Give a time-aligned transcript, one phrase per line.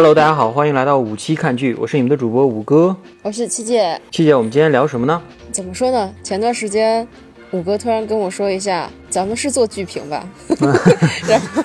[0.00, 2.96] Hello，大家好，欢迎来到五期看剧，我是你们的主播五哥。
[3.20, 5.20] 我是七姐，七姐，我们今天聊什么呢？
[5.52, 6.10] 怎么说呢？
[6.22, 7.06] 前段时间
[7.50, 10.26] 五哥突然跟我说一下，咱们是做剧评吧？
[11.28, 11.62] 然后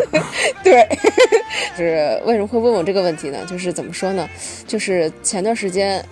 [0.64, 0.88] 对，
[1.76, 3.36] 是为什么会问我这个问题呢？
[3.46, 4.26] 就是怎么说呢？
[4.66, 6.02] 就是前段时间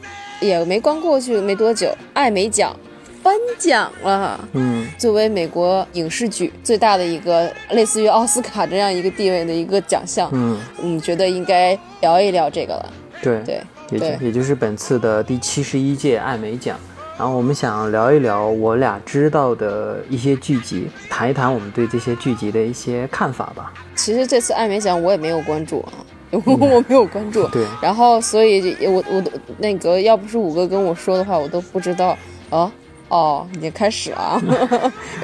[0.41, 2.77] 也没刚过去没多久，艾美奖
[3.23, 4.48] 颁奖了。
[4.52, 12.93] 嗯作为美国影视剧最大的一个类似于奥斯卡这样一个地位的一个奖项，嗯，嗯，觉得应该聊一聊这个了。
[13.22, 16.79] 对，对，也就对也就是本次的第七十一届艾美奖。
[17.18, 23.72] 然后我们想聊一聊我俩知道的一些剧集，谈一谈我们对这些剧集的一些看法吧。
[23.94, 25.93] 其实这次艾美奖我也没有关注啊，
[26.44, 27.46] 我没有关注。
[27.52, 32.16] 对，然后，所以我我都那个要不是五哥跟我说的话，我都不知道
[32.50, 32.69] 哦
[33.12, 34.41] 哦，已经开始 了，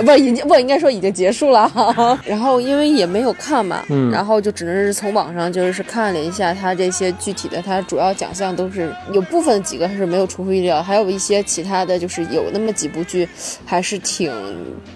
[0.04, 1.72] 不已经不应该说已经结束了。
[2.22, 13.26] 然后因为也没有看嘛，嗯然后就只能是从网上就是看了一下它这些具体的，它主要奖项都是有部分几个是没有出乎意料，还有一些其他的就是有那么几部剧
[13.64, 14.30] 还是挺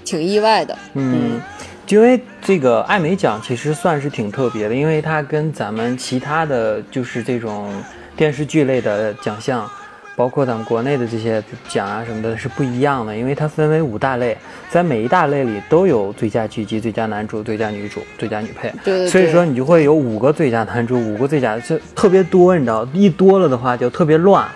[0.04, 0.76] 挺意外的。
[0.92, 1.40] 嗯，
[1.86, 7.72] 就因为这个艾美奖其实算是挺特别的，因为它跟咱们其他的就是这种
[8.14, 9.66] 电视剧类的奖项，
[10.14, 14.36] 包括咱们国内的这些奖啊什么的是不一样的，因为它分为五大类，
[14.70, 18.68] 在每一大类里都有最佳剧集、最佳男主、最佳女主、最佳女配。
[18.84, 24.46] 对对对，所以说你就会有五个最佳男主，五个最佳，就特别多，你知道，一多了的话就特别乱，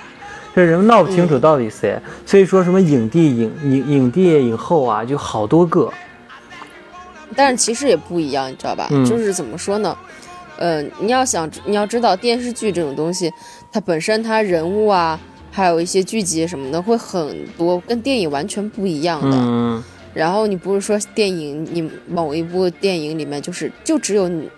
[0.55, 1.99] 这人们闹不清楚到底谁。
[2.27, 5.91] 所以说什么影帝、影影影帝、影后啊，就好多个。
[7.35, 8.89] 但是其实也不一样，你知道吧？
[8.91, 9.97] 嗯就是怎么说呢？
[10.59, 13.33] 呃，你要想你要知道电视剧这种东西，
[13.73, 15.19] 它本身它人物啊，
[15.57, 19.35] 还有一些剧集什么的会很多，跟电影完全不一样的。
[19.35, 24.51] 嗯然后你不是说电影，你某一部电影里面就是就只有你，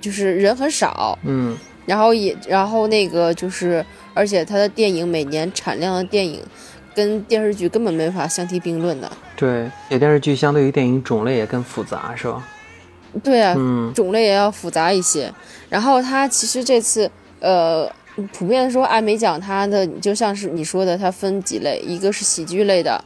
[0.00, 6.40] 就是人很少，嗯然后也然后那个就是，而且它的电影每年产量的电影
[6.94, 9.10] 跟电视剧根本没法相提并论的。
[9.36, 12.44] 对，也电视剧相对于电影种类也更复杂，是吧？
[13.22, 15.32] 对啊，嗯种类也要复杂一些。
[15.68, 17.08] 然后它其实这次，
[17.38, 17.88] 呃，
[18.32, 23.02] 普遍说艾美奖它的就像是你说的，它分几类，一个是喜剧类的，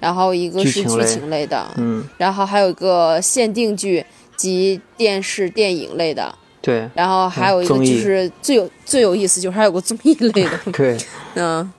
[0.00, 4.04] 然后一个是剧剧情类的，嗯，然后还有一个限定剧
[4.36, 6.88] 及电视电影类的，对。
[6.94, 10.96] 然后还有一个就是最有最有意思，就是还有个综艺类的， 对，
[11.34, 11.72] 嗯，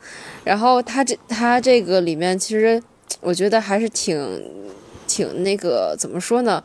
[0.44, 2.82] 然后它这它这个里面其实
[3.20, 4.42] 我觉得还是挺
[5.06, 6.64] 挺那个怎么说呢？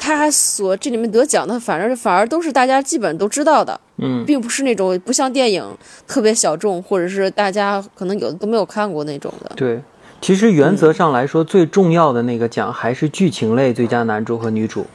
[0.00, 5.64] 他所这里面得奖的，反正反而都是大家基本都知道的，嗯并不是那种不像电影
[6.06, 9.52] 特别小众，或者是大家可能有的都没有看过那种的。
[9.56, 9.82] 对。
[10.20, 14.86] 其实原则上来说，最重要的那个奖还是剧情类最佳男主和女主，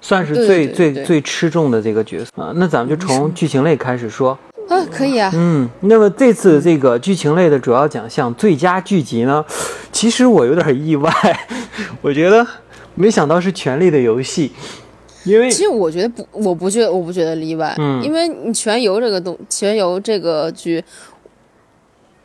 [0.00, 2.52] 算是对最最最吃重的这个角色啊。
[2.54, 4.38] 那咱们就从剧情类开始说。
[4.68, 9.44] 啊，可以啊，嗯，那么这次这个剧情类的主要奖项最佳剧集呢，
[9.90, 11.10] 其实我有点意外，
[12.00, 12.46] 我觉得
[12.94, 14.48] 没想到是《权力的游戏》，
[15.28, 20.82] 因为其实我觉得不，我不觉得，我不觉得例外，嗯因为你全游这个东，全游这个剧，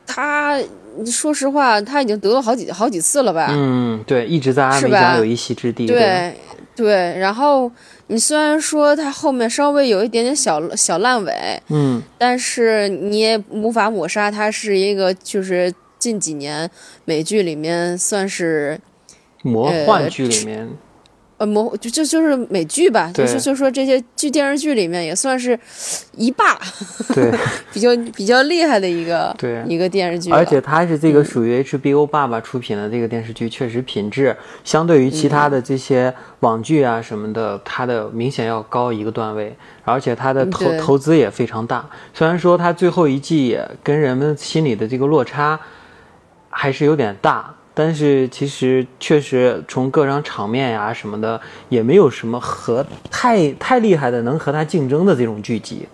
[0.06, 0.58] 他
[1.04, 3.48] 说实话，他已经得了好几好几次了吧？
[3.50, 6.34] 嗯，对，一直在阿美奖有一席之地，对
[6.74, 7.70] 对，然后
[8.08, 16.70] 你虽然说他后面稍微有一点点小小烂尾，嗯但是你也无法抹杀他是一个就是近几年
[17.04, 18.78] 美剧里面算是
[19.46, 20.68] 魔幻剧里面，
[21.38, 25.58] 呃魔就就就是美剧吧，就是就说这些剧电视剧里面也算是
[26.16, 26.58] 一霸，
[27.14, 27.30] 对。
[27.72, 29.62] 比较比较厉害的一个对。
[29.68, 34.34] 一个电视剧，而且它是这个属于 HBO 爸爸出品的这个电视剧，确实品质
[34.64, 41.86] 相对于其他的这些网剧啊什么的，它的明显要高一个段位，而且它的投投资也非常大。
[42.14, 45.60] 虽然说它最后一季也跟人们心里的这个落差
[46.48, 51.38] 还是有点大，但是其实确实从各种场面呀什么的，
[51.68, 55.86] 也没有什么和太太厉害的能和他竞争的这种剧集。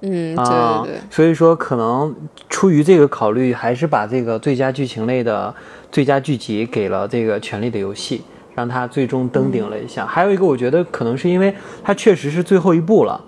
[0.00, 2.12] 嗯，对啊，对对，所以说可能
[2.48, 5.54] 出于这个考虑，还是把这个最佳剧情类的
[5.92, 8.18] 最佳剧集给了这个《权力的游戏》，
[8.56, 10.04] 让它最终登顶了一下。
[10.04, 11.54] 还有一个，我觉得可能是因为
[11.84, 13.20] 它确实是最后一部了，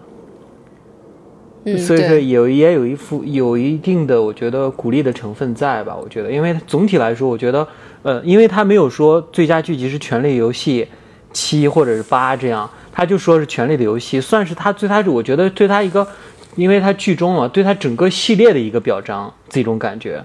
[1.64, 5.94] 嗯，所以说对有也有一副有一定的我觉得鼓励的成分在吧？
[5.94, 7.66] 我觉得，因为总体来说，我觉得
[8.02, 10.84] 呃，因为他没有说最佳剧集是《权力游戏》
[11.32, 16.06] 七或者是八这样，他就说是《权力的游戏》，算是他对他我觉得对他一个，
[16.56, 20.24] 因为他剧中嘛，对他整个系列的一个表彰，这种感觉。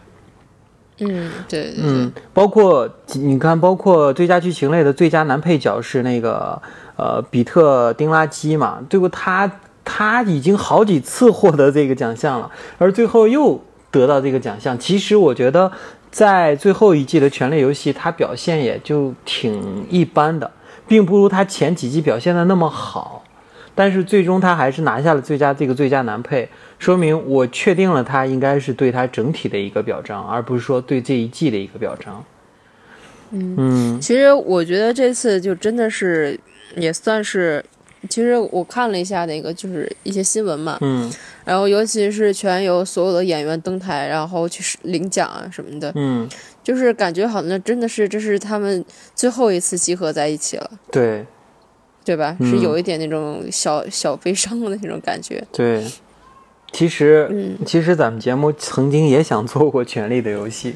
[0.99, 6.61] 嗯，对对对，嗯，包括你看，包括最佳剧情类的最佳男配角是那个
[6.95, 9.09] 呃比特丁拉基嘛，对不？
[9.09, 9.51] 他
[9.85, 14.77] 他已经好几次获得这个奖项了，而最后又得到这个奖项。
[14.77, 15.71] 其实我觉得，
[16.11, 20.51] 在最后一季的《权力游戏》，他表现也就挺一般的，
[20.87, 23.23] 并不如他前几季表现的那么好。
[23.77, 26.47] 但是最终他还是拿下了最佳这个最佳男配，
[26.79, 32.23] 说明我确定了他应该是对他整体的一个表彰，而不是说对这一季的一个表彰。
[33.31, 36.39] 嗯其实我觉得这次就真的是
[36.77, 37.61] 也算是，
[38.09, 41.11] 其实我看了一下那个就是一些新闻嘛，嗯。
[41.43, 46.27] 然后尤其是全由所有的演员登台，然后去领奖啊什么的，嗯，
[46.63, 51.25] 就是感觉好像真的是这是他们最后一次集合在一起了，对。
[52.03, 52.37] 对吧？
[52.39, 52.49] 嗯。
[52.49, 55.43] 是有一点那种小小悲伤的那种感觉。
[55.51, 55.83] 对。
[56.71, 57.57] 其实，嗯。
[57.65, 60.71] 其实咱们节目曾经也想做过《权力的游戏》，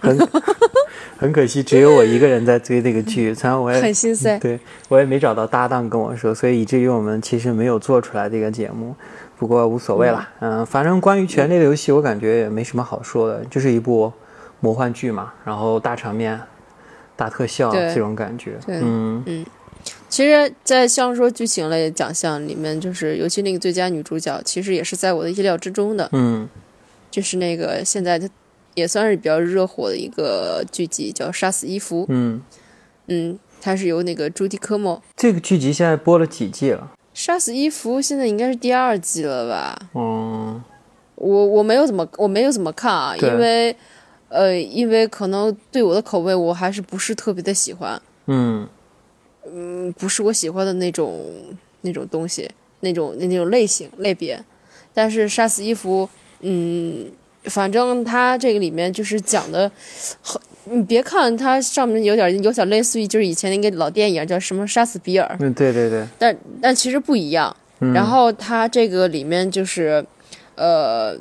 [0.00, 0.28] 很
[1.16, 4.58] 很可惜，只有我一个人在追这个剧，虽然我也很心塞对
[4.88, 8.94] 我也没找到搭档跟我说，所以以至于我们其实没有做出来这个节目。
[9.36, 14.12] 不过无所谓啦，嗯、反正关于《权力的游戏》，我感觉也没什么好说的，就是一部
[14.60, 16.40] 魔幻剧嘛，然后大场面、
[17.16, 19.46] 大特效这种感觉，嗯嗯
[20.08, 26.08] 其实，在像说剧情类奖项里面，就是尤其那个最佳女主角，其实也是在我的意料之中的。
[26.12, 26.48] 嗯
[27.10, 28.18] 就是那个现在
[28.74, 32.02] 也算是比较热火的一个剧集，叫《杀死伊芙》。
[32.08, 32.42] 嗯，
[33.06, 35.02] 嗯，它是由那个朱迪科莫。
[35.16, 36.92] 这个剧集现在播了几季了？
[37.12, 39.88] 杀死伊芙现在应该是第二季了吧？
[39.94, 40.62] 嗯
[41.14, 43.74] 我我没有怎么我没有怎么看啊，因为
[44.28, 48.68] 呃，因为可能对我的口味我还是不是特别的喜欢，嗯
[49.46, 51.24] 嗯，不是我喜欢的那种
[51.82, 52.50] 那种东西，
[52.80, 54.44] 那种那种类型类别。
[54.92, 56.08] 但是杀死伊芙，
[56.40, 57.06] 嗯，
[57.44, 59.70] 反正它这个里面就是讲的
[60.22, 60.40] 很。
[60.66, 67.54] 你别看它上面有点有点类似于就是以前那个老电影叫什么《杀死比尔》，嗯，对对对，但但其实不一样。
[67.80, 70.02] 嗯、然后它这个里面就是，
[70.54, 71.14] 呃，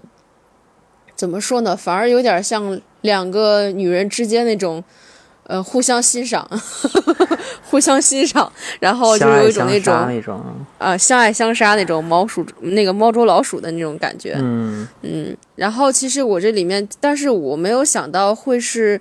[1.13, 1.75] 怎么说呢？
[1.75, 4.81] 反而有点像两个女人之间那种，
[5.45, 6.47] 呃，互相欣赏，
[7.69, 10.41] 互相欣赏，然后就有一种那种那种，
[10.77, 14.35] 啊、相爱相杀那种猫鼠那个猫捉老鼠的那种感觉。
[14.39, 18.99] 嗯嗯，然后其实我这里面，但是我没有想到会是，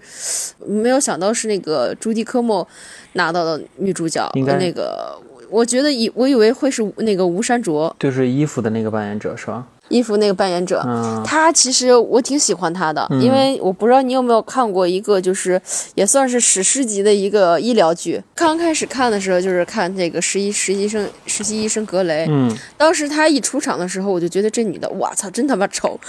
[0.66, 2.66] 没有想到是那个朱迪科莫
[3.12, 5.16] 拿到的女主角，应该那个
[5.48, 9.64] 我觉得以我以为会是那个吴珊卓就是衣服的那个扮演者是吧？
[9.92, 10.82] 衣服那个扮演者。
[10.86, 11.22] 嗯。
[11.24, 13.20] 她其实我挺喜欢他的，嗯。
[13.22, 15.60] 因为我不知道你有没有看过一个，就是
[15.94, 18.20] 也算是史诗级的一个医疗剧。
[18.34, 22.50] 刚开始看的时候就是看这个实习实习生实习医生格雷，嗯。
[22.76, 26.00] 当时他一出场的时候，我就觉得这女的，我操，真他妈丑，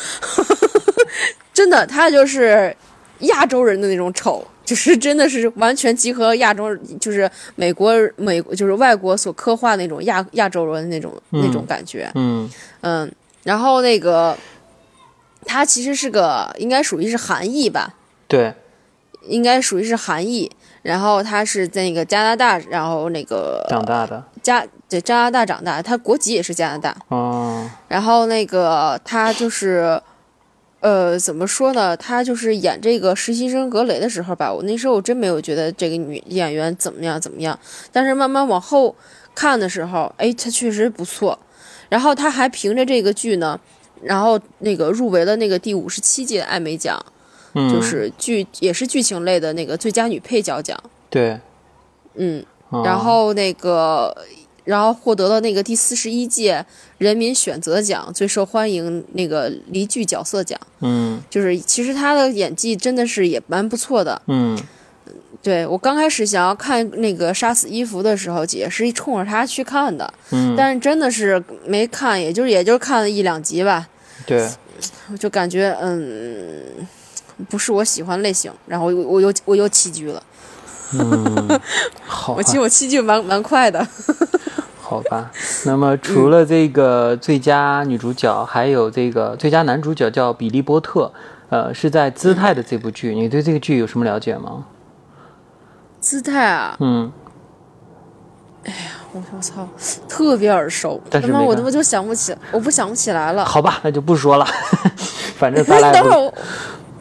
[1.53, 2.75] 真的，她就是
[3.19, 12.49] 亚洲人的那种丑，就是真的是完全集合亚洲，就是美国美就是外国所刻画那种亚亚洲人那种、那种感觉，嗯。
[12.81, 13.09] 嗯，
[13.43, 14.37] 然后那个
[15.45, 17.95] 她其实是个应该属于是韩裔吧，
[18.27, 18.53] 对，
[19.27, 20.49] 应该属于是韩裔，
[20.81, 24.23] 然后她是在那个加拿大，然后那个长大的。
[24.41, 26.95] 加在加拿大长大，她国籍也是加拿大。
[27.07, 30.01] 哦，然后那个他就是，
[30.81, 31.95] 呃，怎么说呢？
[31.95, 37.57] 他就是演这个实习生格雷的时候吧，我那时候我真没有觉得这个女演员怎么样怎么样，
[37.91, 38.93] 但是慢慢往后
[39.33, 41.39] 看的时候，哎，她确实不错。
[41.93, 43.59] 然后他还凭着这个剧呢，
[44.01, 46.99] 然后那个入围了那个第五十七届艾美奖，
[47.53, 50.75] 嗯，就是剧也是剧情类的那个最佳女配角奖。
[51.11, 51.39] 对，
[52.15, 54.11] 嗯，哦然后那个，
[54.63, 56.65] 然后获得了那个第四十一届
[56.97, 60.59] 人民选择奖最受欢迎那个离剧角色奖。
[60.79, 64.19] 嗯就是其实他的演技真的是也蛮不错的。
[64.25, 64.59] 嗯
[65.43, 73.85] 对我刚开始想要看那个杀死伊芙的时候，也是冲着他去看的，嗯，但是真的是没看，也就是也就看了一两集吧，
[74.25, 74.49] 对，
[75.11, 76.87] 我就感觉嗯，
[77.49, 80.23] 不是我喜欢类型，然后我我又我又弃剧了。
[80.93, 81.59] 嗯，
[82.07, 83.85] 好我其实我弃剧蛮蛮快的。
[84.79, 85.29] 好吧，
[85.65, 91.11] 那么除了这个最佳女主角，还有这个最佳男主角叫比利波特，
[91.49, 94.65] 呃，是在《姿态》的这部剧，你对这个剧有什么了解吗？
[96.03, 97.09] 姿态啊，嗯，
[98.65, 99.65] 哎呀我我操，
[100.09, 103.45] 特别耳熟，他妈但是没看我他妈就想不起，我不想不起来了。
[103.45, 104.45] 好吧，那就不说了，
[105.39, 106.33] 反正咱俩等会儿我，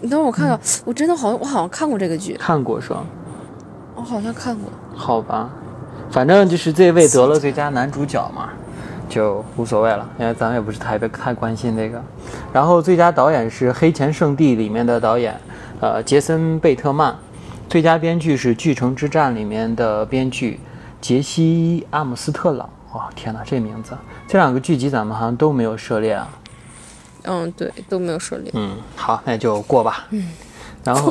[0.01, 3.05] 你等会儿我看看，我真的好像我好像看过这个剧，看过是吧？
[3.97, 4.71] 我好像看过。
[4.95, 5.51] 好吧，
[6.09, 8.51] 反正就是这位得了最佳男主角嘛，
[9.09, 12.01] 就无所谓了，因为咱们也不是太的太关心这个。
[12.53, 15.37] 然后最佳导演是《黑钱圣地》里面的导演，
[15.81, 17.13] 呃，杰森·贝特曼。
[17.69, 20.61] 最佳编剧是《巨城之战》里面的编剧
[21.01, 22.69] 杰西·阿姆斯特朗。
[22.93, 23.97] 哇，天哪，这名字，
[24.29, 26.29] 这两个剧集咱们好像都没有涉猎啊。
[27.25, 28.51] 嗯，对，都没有涉猎。
[28.55, 30.07] 嗯，好，那就过吧。
[30.11, 30.29] 嗯，
[30.85, 31.11] 然后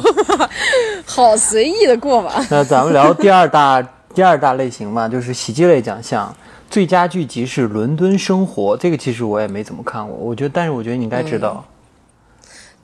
[1.06, 2.46] 好随意的过吧。
[2.52, 3.82] 那咱们聊第二大
[4.14, 6.32] 第二大类型吧，就是喜剧类奖项。
[6.70, 11.66] 最佳剧集是《伦敦生活》，这个其实我也没怎么看过，我觉得，但是我觉得你应该知道。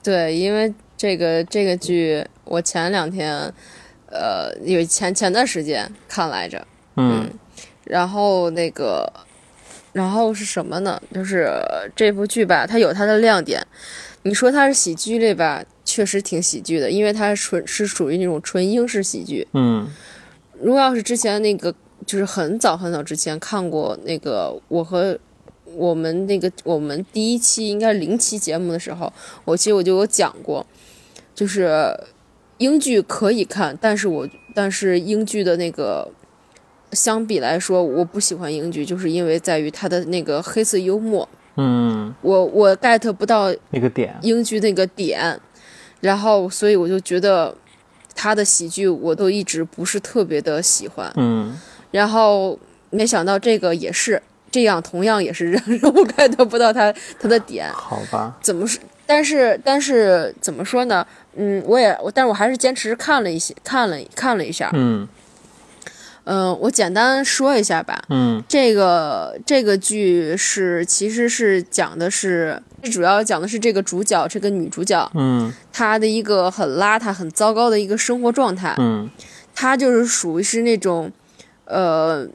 [0.02, 3.54] 对，因为这个这个剧，我前两天，
[4.08, 6.68] 呃，有前前段时间看来着。
[6.98, 7.30] 嗯。
[7.84, 9.10] 然后那个，
[9.94, 11.02] 然后是什么呢？
[11.14, 11.50] 就是
[11.96, 13.66] 这部剧吧，它有它的亮点。
[14.24, 19.48] 你说它是喜剧类吧，确实挺喜剧的，因为它纯是属于那种纯英式喜剧。
[19.54, 19.88] 嗯。
[20.60, 21.74] 如果要是之前那个。
[22.06, 25.18] 就是很早很早之前看过那个我和
[25.76, 29.12] 我们那个我们第一期应该是零期节目的时候，
[29.44, 30.66] 我其实我就有讲过，
[31.38, 31.96] 就是
[32.58, 36.10] 英剧可以看，但是我但是英剧的那个
[36.94, 45.40] 相比来说，我不喜欢英剧，就是因为在于它的那个黑色幽默，嗯，我我 get 不到那个点，英剧那个点，
[46.02, 47.56] 然后所以我就觉得
[48.16, 51.56] 他的喜剧我都一直不是特别的喜欢，嗯。
[51.92, 52.58] 然后
[52.90, 54.20] 没想到这个也是
[54.52, 55.62] 这样，同样也是让
[55.94, 57.72] 我 get 不到他他的点。
[57.74, 58.36] 好吧？
[58.42, 58.82] 怎么说？
[59.06, 61.06] 但是但是怎么说呢？
[61.36, 64.70] 嗯，我也我，但是我还是坚持看了一些，看了看了一下。
[64.74, 65.08] 嗯
[66.26, 68.02] 嗯，我简单说一下吧。
[68.10, 72.62] 嗯，这个这个剧是其实是讲的是，
[72.92, 78.76] 主要讲的是这个主角这个女主角，嗯，她的一个很邋遢、很糟糕的一个生活状态。
[78.78, 79.10] 嗯，
[79.56, 81.12] 她就是属于是那种。
[81.70, 82.26] 呃，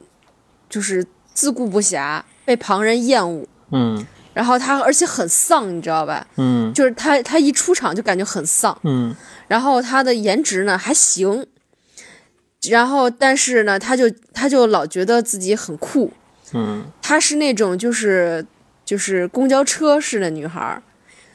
[0.69, 1.03] 就是
[1.33, 3.45] 自顾不暇，被旁人厌恶。
[3.71, 6.25] 嗯，然后他而且很丧，你知道吧？
[6.37, 8.77] 嗯，就是他他一出场就感觉很丧。
[8.83, 9.15] 嗯，
[9.47, 11.45] 然后他的颜值呢还行，
[12.69, 16.11] 然后但是呢，他就他就老觉得自己很酷。
[16.53, 18.45] 嗯，他是那种就是
[18.85, 20.81] 就是公交车式的女孩。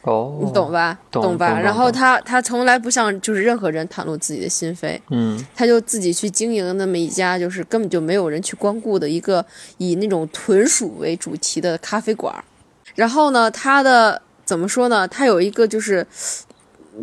[0.08, 0.98] 哦，你懂吧？
[1.10, 1.60] 懂吧？
[1.60, 9.44] 然后他他从来不向就是任何人袒露自己的心扉，嗯，他就自己去经营那么一家就是根本就没有人去光顾的一个
[9.76, 12.34] 以那种豚鼠为主题的咖啡馆。
[12.94, 15.06] 然后呢，他的怎么说呢？
[15.06, 16.06] 他有一个就是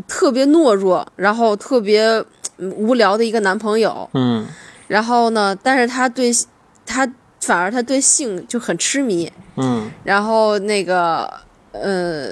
[0.08, 2.24] 特别懦弱，然后特别
[2.58, 4.48] 无聊的一个男朋友，嗯，
[4.88, 6.32] 然后呢，但是他对
[6.86, 7.08] 他
[7.42, 11.32] 反而他对性就很痴迷，嗯，然后那个
[11.72, 12.30] 呃。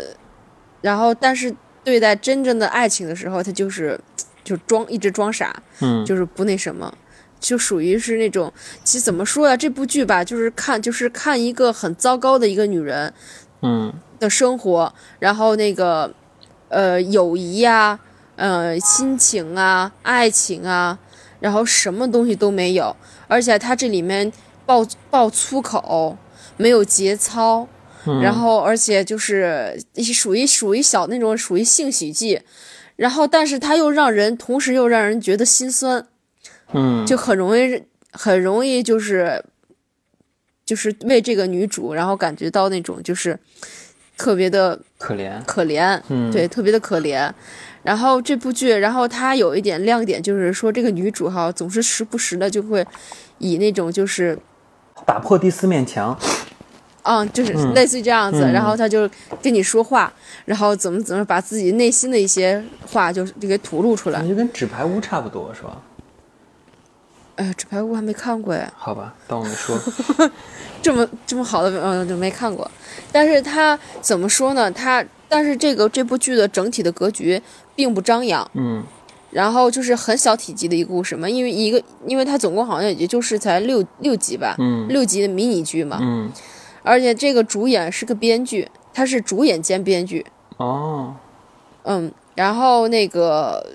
[0.83, 3.97] 然后，但是对待真正的爱情的时候，他就是
[4.43, 6.93] 就装一直装傻，嗯，就是不那什么，
[7.39, 8.51] 就属于是那种，
[8.83, 9.55] 其实怎么说呀？
[9.55, 13.13] 这部剧吧，就是看就是看一个很糟糕的一个女人，
[13.61, 16.13] 嗯，的生活，然后那个
[16.67, 17.97] 呃友谊呀，
[18.35, 20.99] 呃亲情啊，爱情啊，
[21.39, 22.93] 然后什么东西都没有，
[23.29, 24.29] 而且他这里面
[24.65, 26.17] 爆爆粗口，
[26.57, 27.67] 没有节操。
[28.21, 29.81] 然后，而且就是
[30.13, 32.41] 属于属于小那种属于性喜剧，
[32.95, 36.05] 然后，但是它又让人同时又让人觉得心酸，
[36.73, 39.43] 嗯，就很容易很容易就是
[40.65, 43.39] 就是为这个女主，然后感觉到那种就是
[44.17, 45.41] 特别的可怜。
[45.45, 47.31] 可怜，嗯，对，特别的可怜。
[47.83, 52.85] 然后这部剧，然后它有一点亮点，就是说这个女主哈总是时不时的就会
[53.39, 54.39] 以那种就是
[55.05, 56.17] 打破第四面墙。
[57.03, 59.09] 嗯，就是类似于这样子，然后他就
[59.41, 60.11] 跟你说话，
[60.45, 65.81] 然后怎么怎么把自己内心的一些话就就给吐露出来，就跟纸牌屋差不多，是吧？
[67.35, 68.71] 哎，纸牌屋还没看过哎。
[68.77, 69.77] 好吧，当我没说。
[70.81, 72.69] 这么这么好的，嗯，就没看过。
[73.11, 74.69] 但是他怎么说呢？
[74.69, 77.41] 他但是这个这部剧的整体的格局
[77.75, 78.83] 并不张扬，嗯。
[79.31, 86.31] 然后就是很小体积的一个故事嘛，因为一个，因为它总共好像也就是才六六集吧，嗯，六集的迷你剧嘛，嗯。
[86.83, 90.25] 而且这个主演是个编剧，他是主演兼编剧。
[90.57, 91.15] 哦，
[91.83, 93.65] 嗯，然后那个，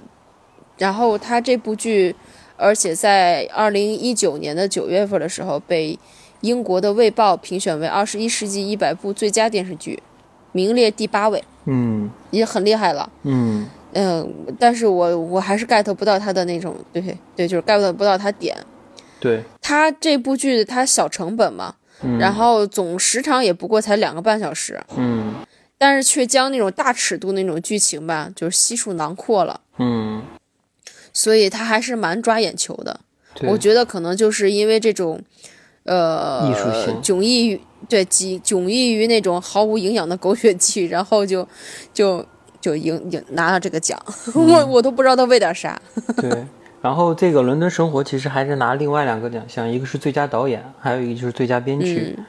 [0.76, 2.14] 然后他这部剧，
[2.56, 5.98] 而且在二零一九年的九月份的时候，被
[6.42, 10.00] 英国的《卫报》评选为二十一世纪一百部最佳电视剧，
[10.52, 11.42] 名列第八位。
[11.64, 13.10] 嗯，也很厉害了。
[13.24, 17.02] 嗯嗯，但是我我还是 get 不到他的那种，对
[17.34, 18.56] 对，就是 get 不到他点。
[19.18, 21.74] 对，他这部剧他小成本嘛。
[22.18, 25.34] 然后总时长也不过才两个半小时，嗯，
[25.76, 30.22] 但是却将那种大尺度那种剧情吧，就是悉数囊括了，嗯，
[31.12, 33.00] 所以它还是蛮抓眼球的。
[33.42, 35.20] 我觉得可能就是因为这种，
[35.84, 37.00] 呃，艺术性。
[37.02, 41.46] 迥异于对迥迥异于那种毫无营养的狗血剧，然后就
[41.94, 42.24] 就
[42.60, 44.00] 就赢赢拿了这个奖，
[44.34, 45.80] 我我都不知道他为点啥。
[46.20, 46.44] 对。
[46.88, 52.14] 然然后这个《伦敦生活》其实还是拿另外两个奖项，一个是最佳导演，还有一个就是最佳编剧。
[52.16, 52.24] 嗯，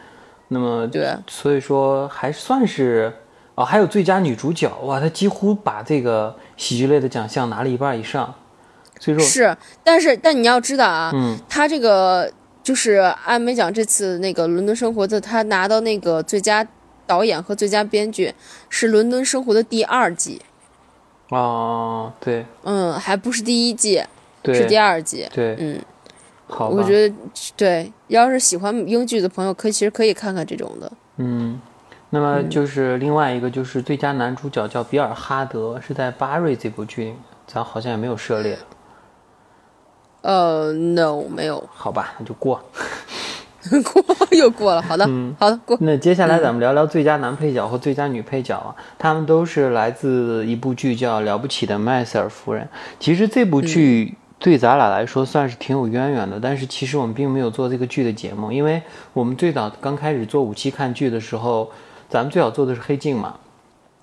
[0.49, 3.13] 那么对，所以说还算是
[3.55, 8.35] 哦，还有最佳女主角，哇，她几乎把这个喜剧类的奖项拿了一半以上。
[8.99, 12.29] 所以说，是，但是但你要知道啊，嗯，他这个
[12.61, 16.67] 就是艾美奖这次那个《伦敦生活》的，她拿到那个最佳
[17.07, 18.33] 导演和最佳编剧
[18.67, 20.41] 是《伦敦生活》的第二季，
[21.29, 24.07] 哦，对嗯，还不是第一季，对，
[24.45, 25.27] 是第二季。
[25.33, 25.81] 对，嗯，
[26.47, 27.15] 好，我觉得
[27.55, 30.91] 对，要是喜欢英剧的朋友，可以其实可以看看这种的。
[31.17, 31.59] 嗯，
[32.09, 38.57] 那么就是另外一个就是最佳男主角叫比尔哈德，是在《巴瑞》这部剧里面，咱好像也没有涉猎，
[40.21, 42.61] 呃，no，没有好吧，那就过。
[43.83, 44.81] 过，又过了。
[44.81, 45.77] 好的，嗯好的，过。
[45.81, 52.63] 那接下来咱们聊聊最佳男配角和最佳女配角啊，他们都是来自一部剧叫《了不起的麦瑟尔夫人》。
[53.01, 58.81] 其实这部剧对咱俩来说算是挺有渊源的，但是其实我们并没有做这个剧的节目，因为
[59.11, 61.69] 我们最早刚开始做五期看剧的时候，
[62.07, 63.35] 咱们最早做的是《黑镜》嘛。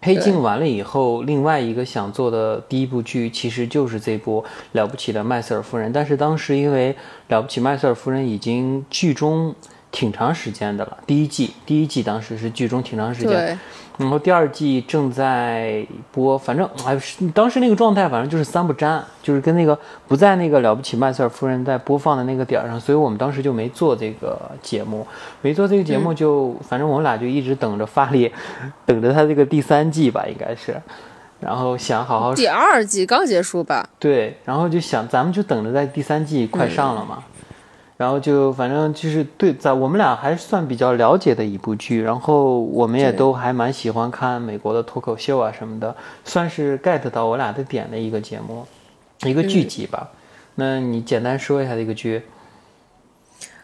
[0.02, 6.92] 黑镜完了以后，另外一个想做的第一部剧其实就是这部《了不起的麦瑟尔夫人》，但是当时因为
[7.28, 9.54] 《了不起麦瑟尔夫人》已经剧中
[9.90, 13.58] 挺长时间的了，第一季第一季当时是剧中挺长时间，
[13.96, 16.68] 然后第二季正在播，反正
[17.32, 25.06] 当时那个状态，反正就是三不沾，就是跟那个不在那个了不起麦瑟尔夫人在播放的那个点儿上，所以我们当时就没做这个节目，
[25.40, 28.30] 没做这个节目就，反正我们俩就一直等着发力，
[28.84, 30.78] 等着他这个第三季吧，应该是，
[31.40, 33.88] 然后想好好第二季刚结束吧？
[33.98, 37.24] 对，然后就想咱们就等着在第三季快上了嘛，
[37.96, 48.66] 然后就反正就是对，在我们俩还算比较了解的一部剧，然后我们也都还蛮喜欢看美国的脱口秀啊什么的，算是 get 到我俩的点的一个节目，
[49.24, 50.10] 一个剧集吧。
[50.56, 52.22] 那你简单说一下这个剧，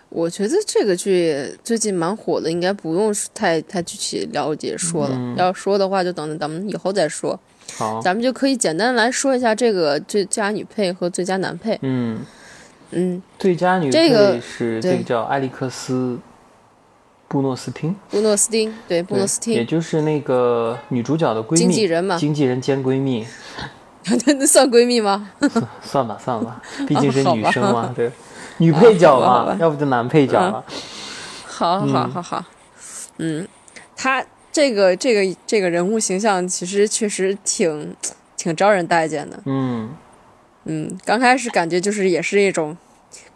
[0.09, 5.14] 我觉得这个剧最近蛮火的，应该不用太太具体了解说了。
[5.14, 7.38] 嗯要说的话，就等咱们以后再说。
[7.78, 11.78] 好，咱们就可以简单来说一下这个最佳女配和最佳男配。
[11.80, 12.20] 嗯，
[12.92, 16.18] 嗯，最佳女这个配是这个叫艾利克斯
[17.28, 23.26] 布诺斯汀，布诺斯汀，对，布诺斯汀也，就是那个女主角的闺蜜，经纪人嘛经纪人兼闺蜜。
[24.26, 25.31] 那算闺蜜吗？
[25.81, 28.11] 算吧算吧，毕竟是女生嘛，对，
[28.59, 30.64] 女配角嘛要不就男配角了。
[31.44, 32.44] 好，好，好，好。
[33.18, 33.46] 嗯，
[33.96, 37.94] 他这个这个这个人物形象其实确实挺
[38.37, 39.38] 挺招人待见的。
[39.44, 39.90] 嗯，
[40.64, 42.77] 嗯，刚开始感觉就是也是一种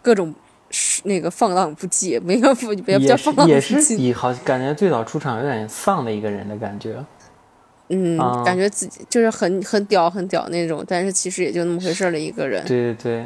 [0.01, 0.33] 各种
[0.69, 7.03] 是那个放荡不羁，没有不也不叫放荡不羁，是以好感觉最早出场有点丧的一个人的感觉。
[7.89, 12.65] 嗯，啊感觉自己就是很很屌很屌那种，但是其实也就那么回事儿的一个人。
[12.65, 13.25] 对对对，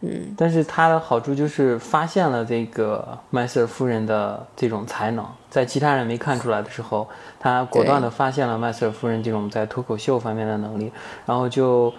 [0.00, 10.90] 嗯，但是他的好处就是发现了这个麦瑟尔夫人的这种才能，在其他人没看出来的时候，他果断的发现了麦瑟尔夫人这种在脱口秀方面的能力，
[11.24, 11.94] 然后就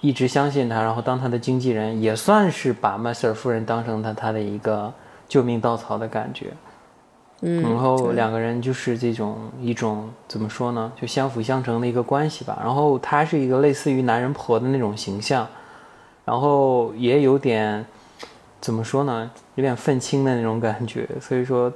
[0.00, 4.92] 一直相信他，然后当他的经纪人，也算是把麦瑟尔夫人当成他他的一个
[5.28, 6.52] 救命稻草的感觉。
[7.42, 12.58] 嗯，然后两个人就是这种一种怎么说呢，就相辅相成的一个关系吧。
[12.62, 15.46] 然后他是一个类似于男人婆的那种形象，
[16.24, 17.84] 然后也有点
[18.60, 21.06] 怎么说呢，有点愤青的那种感觉。
[21.20, 21.70] 所以说，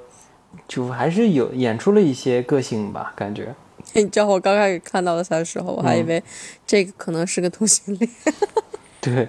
[0.66, 3.54] 就还是有演出了一些个性吧，感觉。
[4.03, 6.07] 你知道我刚开始看到他的时候，我还以嗯。
[6.07, 6.22] 为
[6.66, 8.11] 这个可能是个同性恋，
[9.00, 9.29] 对。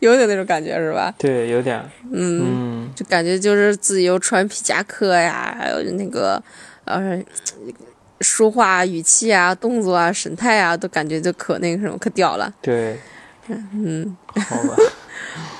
[0.00, 1.14] 有点那种感觉是吧？
[1.16, 1.78] 对，有点，
[2.10, 6.42] 嗯，嗯，就感觉就是自己又穿皮夹克呀，还有那个
[6.86, 7.22] 呃
[8.20, 12.52] 说话语气啊、动作啊、神态啊，都感觉就可那个什么可屌了。
[12.60, 12.98] 对，
[13.48, 14.74] 嗯，好吧，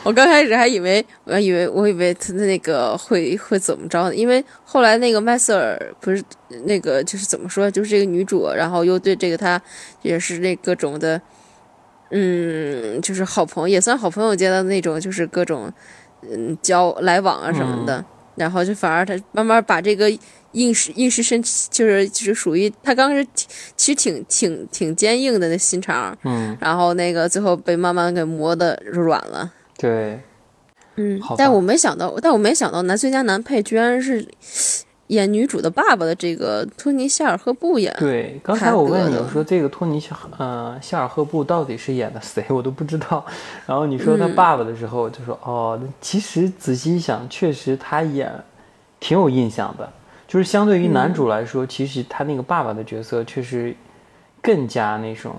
[0.03, 4.15] 我刚开始还以为，我以为我以为他的那个会会怎么着呢？
[4.15, 6.23] 因为后来那个麦瑟尔不是
[6.65, 9.61] 那个就是怎么说，就是这个女主，然后又对这个他
[10.01, 11.21] 也是那各种的，
[12.11, 15.71] 嗯，就是好朋友，也算好朋友间的那种，就是各种
[16.23, 18.03] 嗯交来往啊什么的。
[18.37, 20.11] 然后就反而他慢慢把这个
[20.53, 23.27] 硬实硬实身，就是就是属于他刚开始
[23.77, 29.53] 其实挺挺挺坚硬的那心肠，嗯，然后那个最后被慢慢给磨的软了。
[29.81, 30.21] 对，
[30.97, 34.27] 嗯好，但我没想到，但我没想到男最佳男配居然是
[35.07, 37.95] 演女主的爸爸的这个托尼·夏尔赫布演。
[37.99, 43.25] 对，刚才我问你，我说这个托尼夏呃夏尔赫布到底是演的谁，我都不知道。
[43.67, 48.31] 然后你说他嗯爸爸的时候，我就说哦，其实仔细一想，确实他演
[49.01, 49.91] 挺有印象的。
[50.29, 53.75] 就是相对于男主来说，其实他那个爸爸的角色确实
[54.41, 55.35] 更加那种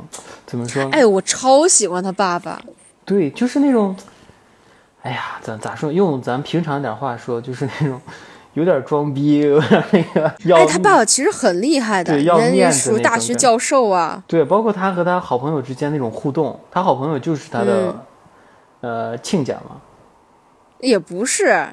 [0.45, 0.89] 怎么说？
[0.91, 2.62] 哎，我超喜欢他爸爸。
[3.06, 3.95] 对，就是那种，
[5.04, 5.92] 哎呀，咋咋说？
[5.92, 8.00] 用咱平常点话说，就是那种
[8.54, 10.58] 有点装逼，有点那个要。
[10.58, 14.24] 哎，他爸爸其实很厉害的，对要人家面子那种感属大学教授啊。
[14.28, 17.96] 对，包括他和他好朋友之间那种互动，他好朋友就是他的、
[18.82, 19.78] 呃亲家嘛，
[20.80, 21.66] 也不是，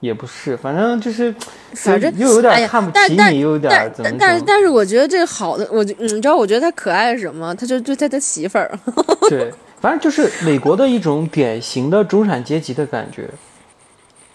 [0.00, 1.34] 也不是，反正就是，
[1.74, 4.44] 反正又有点看不起你，又有点但怎么但但是？
[4.46, 7.54] 但是我觉得这个好的，我就你知道，我觉得他可爱是什么？
[7.54, 8.70] 他就对他的媳妇儿，
[9.28, 13.28] 对， 反正就是美国的一种典型的中产阶级的感觉。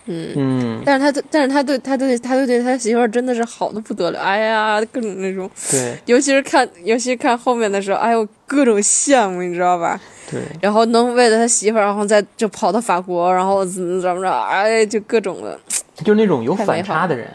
[0.06, 0.34] 嗯。
[0.36, 5.98] 嗯，但是他对，但是他对他对他对他媳妇儿真的是好的不得了，哎呀，各种那种，对。
[6.06, 10.00] 尤其是看，尤其是看后面的时候，哎呦，各种羡慕，你知道吧？
[10.30, 10.42] 对。
[10.62, 15.58] 然后能为了他媳妇儿，然后再就跑到法国，然后怎么怎么着，哎，就各种的，
[16.04, 17.30] 就那种有反差的人，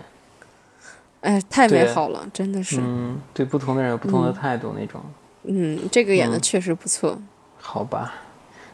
[1.23, 5.01] 哎，太美好了，真的是，嗯，对不同的人有不同的态度那种。
[5.45, 6.41] 嗯，这个演的嗯。
[6.43, 7.19] 确实不错。
[7.63, 8.13] 好吧，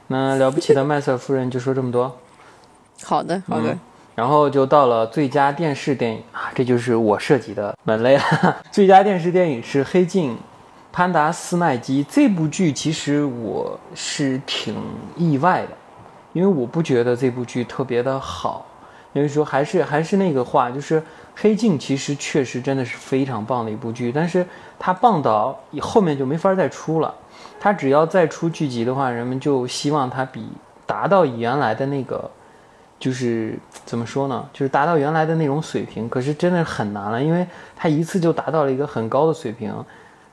[0.08, 2.16] 那了不起的麦瑟夫人就说这么多。
[3.04, 3.80] 好的，好的，嗯
[4.16, 8.22] 然后就到了最佳电视电影啊，这就是我涉及的门类了。
[8.72, 10.36] 最佳电视电影是《黑镜：
[10.90, 14.74] 潘达斯麦基》这部剧，其实我是挺
[15.16, 15.68] 意外的，
[16.32, 18.66] 因为我不觉得这部剧特别的好。
[19.12, 21.00] 因为说还是还是那个话，就是
[21.36, 24.44] 《黑镜》其实确实真的是非常棒的一部剧，但是
[24.80, 27.14] 它棒到后面就没法再出了。
[27.60, 30.46] 他只要再出剧集的话，人们就希望他比
[30.86, 32.30] 达到原来的那个。
[33.00, 34.44] 就是怎么说呢？
[34.52, 39.72] 就是达到原来的那种水平，可是真的很难了，因为他一次就达到了一个很高的水平，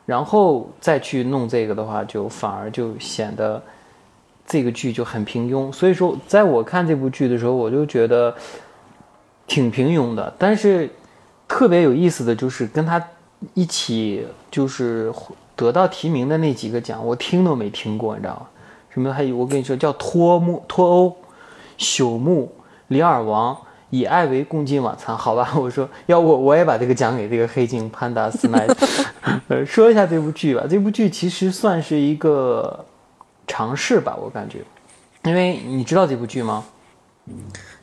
[0.08, 3.62] 然后再去弄这个的话，就反而就显得
[4.48, 5.72] 这个剧就很平庸。
[5.72, 8.36] 所以说，在我看这部剧的时候，我就觉得
[9.46, 10.34] 挺平庸的。
[10.36, 10.90] 但是
[11.48, 13.00] 特别有意思的就是跟他
[13.54, 15.14] 一起就是
[15.56, 18.48] 得到提名的那几个奖，我听都没听过，你知道吗？
[18.90, 21.16] 什么还有我跟你说叫脱木脱欧。
[21.78, 22.50] 朽木、
[22.88, 23.58] 李尔王
[23.90, 25.52] 以爱为共进晚餐，好吧？
[25.58, 28.66] 我说要我我也把这个奖给这个黑镜潘达斯麦。
[29.50, 30.64] 呃， 说一下这部剧吧。
[30.70, 32.86] 这部剧其实算是一个
[33.46, 34.60] 尝试吧，我感觉，
[35.24, 36.64] 因为你知道这部剧吗？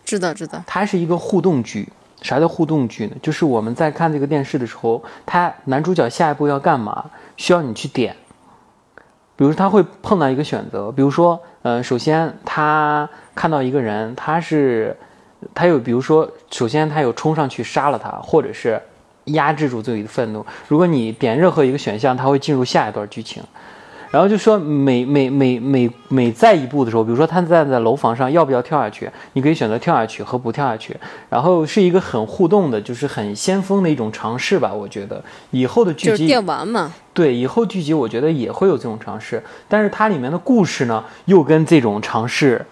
[0.07, 1.87] 知道知道，它是一个互动剧。
[2.23, 3.17] 啥叫互动剧呢？
[3.21, 7.11] 就是我们在看这个电视的时候，他男主角下一步要干嘛，
[7.43, 8.15] 需要你去点。
[9.35, 14.97] 比如说他会碰到一个选择，比如说，呃，首先他看到一个人，他是，
[15.53, 18.81] 他有，比如说，首先他有冲上去杀了他，或者是
[19.25, 20.47] 压制住自己的愤怒。
[20.69, 23.43] 如果你点任何一个选项，他会进入下一段剧情。
[24.13, 29.11] 然后就说每每每每每在一步的时候，比如说他站在楼房上，要不要跳下去？
[29.33, 30.95] 你可以选择跳下去和不跳下去。
[31.31, 34.71] 然后是一个很互动的，就是很先锋的一种尝试吧。
[34.71, 42.65] 我觉得以后的剧集就是电玩嘛，对，以后剧集我觉得也会有这种尝试，但是它里面的故事呢，又跟这种尝试，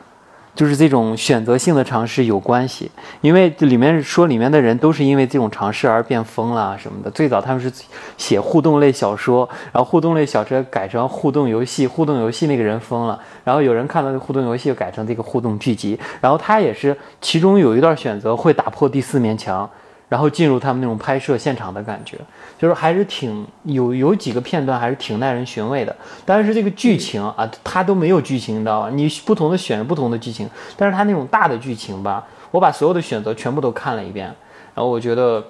[0.60, 2.90] 就是这种选择性的尝试有关系。
[3.22, 7.10] 因为里面说里面的人都是因为这种尝试而变疯了什么的。
[7.12, 7.72] 最早他们是
[8.18, 19.66] 写互动类小说，然后互动类小说改成互动游戏，互动游戏那个人疯了，然后有人看到这互动游戏又改成这个互动剧集，然后他也是其中有一段选择会打破第四面墙。
[20.10, 22.18] 然后进入他们那种拍摄现场的感觉，
[22.58, 25.96] 就是还是挺有有几个片段还是挺耐人寻味的。
[26.26, 28.90] 但是这个剧情啊，它都没有剧情，你知道吧？
[28.90, 34.26] 你不同的选不同的剧情，但是它那种大的剧情吧，我把所有的选择全部都看了一遍，
[34.74, 35.42] 然后我觉得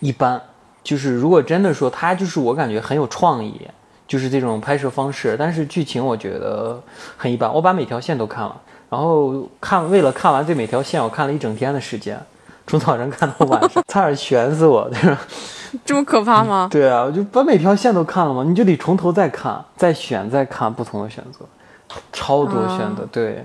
[0.00, 0.40] 一般。
[0.82, 3.58] 就是如果真的说它就是我感觉很有创意，
[4.06, 6.78] 就是这种拍摄方式，但是剧情我觉得
[7.16, 7.50] 很一般。
[7.50, 12.20] 我把每条线都看了，然后看为了看完这每条线，我看了一整天的时间。
[12.66, 15.20] 从早上看到晚上， 差点悬死我，对吧？
[15.84, 16.68] 这么可怕吗？
[16.70, 21.44] 对啊，我就把每条线都看了嘛，你就得从头再看，再选，再看不同的选择，
[22.12, 23.44] 超多选择，对，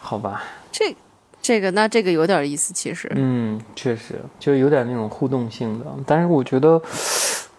[0.00, 0.96] 好吧，这
[1.40, 6.80] 这个那这个有点意思，其实，嗯，确实就有点那种互动性的，但是我觉得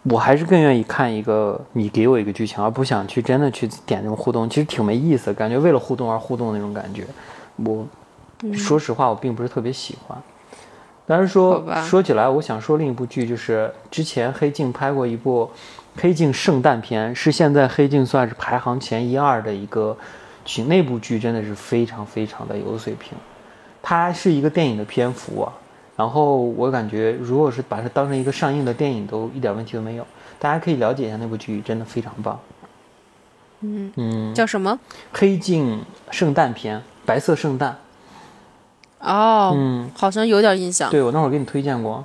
[0.04, 7.06] 我还是更愿意看一个你给我一个剧情，而不想去真的去点那种互动，其实挺没意思，感觉为了互动而互动那种感觉，
[7.58, 7.86] 我
[8.54, 10.18] 说实话我并不是特别喜欢。
[11.06, 15.50] 但是说说起来，我想说另一部剧，就是之前黑镜拍过一部
[16.02, 19.98] 《黑镜圣诞篇》，是现在黑镜算是排行前一二的一个
[20.46, 20.64] 剧。
[20.64, 23.18] 那部剧真的是非常非常的有水平，
[23.82, 25.52] 它是一个电影的篇幅啊。
[25.96, 30.08] 然后我感觉，如果是把它当成一个上映的电影，都一点问题都没有。
[30.40, 32.40] 大家可以了解一下那部剧，真的非常棒。
[33.60, 34.80] 嗯嗯，叫什么？
[35.12, 37.78] 黑镜圣诞篇，白色圣诞。
[39.04, 40.90] 哦，嗯，好像有点印象。
[40.90, 42.04] 对我那会儿给你推荐过，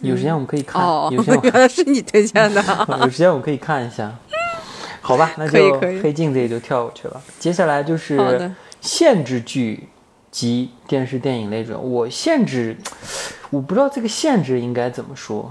[0.00, 0.82] 有时间我们可以看。
[0.82, 2.62] 哦有时间 原来是你推荐的。
[3.00, 4.14] 有时间我们可以看一下。
[5.00, 7.20] 好吧，那就黑镜子也就跳过去了。
[7.38, 9.88] 接下来就是，限制剧
[10.30, 11.82] 及电视电影类这种。
[11.82, 12.76] 我限制，
[13.48, 15.50] 我不知道这个限制应该怎么说。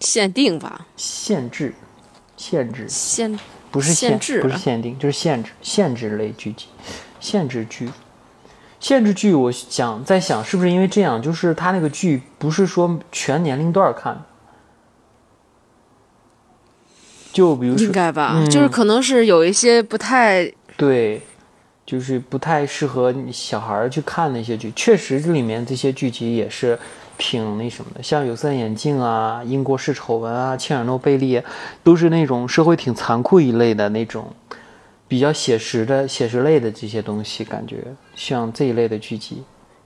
[0.00, 1.74] 限定吧，限制，
[2.36, 3.38] 限制限
[3.70, 6.66] 不是限限制啊不是限定，就是限制限制类剧集，
[7.20, 7.90] 限制剧。
[8.86, 14.22] 限制剧，我想在想是不是因为这样，就是他那个剧不是说全年龄段看，
[17.32, 21.20] 就比如说应该吧，嗯就是可能是有一些不太对，
[21.84, 24.72] 就是不太适合你小孩儿去看那些剧。
[24.76, 26.78] 确实，这里面这些剧集也是
[27.18, 31.42] 挺那什么的，像有色眼镜啊、英国式丑闻啊、切尔诺贝利，
[31.82, 34.32] 都是那种社会挺残酷一类的那种
[35.08, 37.44] 比较写实的写实类的这些东西。
[37.44, 39.42] 感觉像这一类的剧集，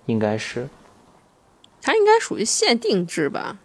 [0.07, 0.69] 应该是
[1.83, 3.59] 它应该属于限定制吧？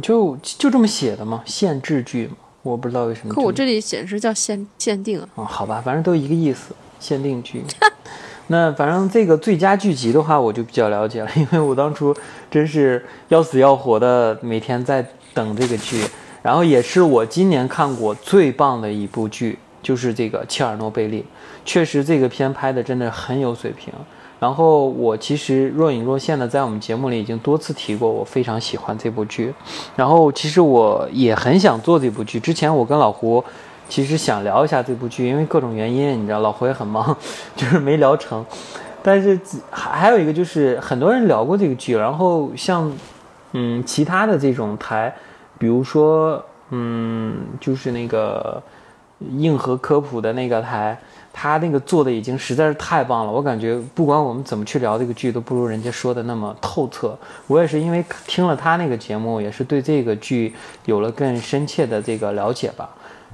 [0.00, 2.36] 就就这么写的嘛，限制剧嘛。
[2.62, 3.34] 我不知道为什么么。
[3.34, 5.28] 可我这里显示叫限限定啊。
[5.34, 7.64] 哦，好吧，反正都一个意思，限定剧。
[8.48, 12.14] 那反正这个最佳剧集的话，我就比较了解了，因为我当初
[12.50, 16.04] 真是要死要活的每天在等这个剧，
[16.42, 21.20] 然后也是我今年看过最棒的一部剧，就是这个《切尔诺贝利》。
[21.64, 23.92] 确实，这个片拍的真的很有水平。
[24.40, 29.54] 然后我其实若隐若现的在我们节目里已经多次提过，我非常喜欢这部剧。
[29.94, 32.40] 然后其实我也很想做这部剧。
[32.40, 33.44] 之前我跟老胡
[33.88, 37.16] 其实想聊一下这部剧，因为各种原因，你知道老胡也很忙，
[37.54, 38.44] 就是没聊成。
[39.00, 39.38] 但是
[39.70, 42.92] 还还有一个就是很多人聊过这个剧，然后像
[43.52, 45.14] 嗯其他的这种台，
[45.56, 48.60] 比如说嗯就是那个
[49.38, 50.98] 硬核科普的那个台。
[51.34, 57.18] 他那个做的已经实在是太棒了，我感觉不管我们怎么去聊这个剧，都不如人家说的那么透彻。
[57.46, 60.52] 我也是因为听了他那个节目，也是对这个剧
[60.84, 62.86] 有了更深切的这个了解吧。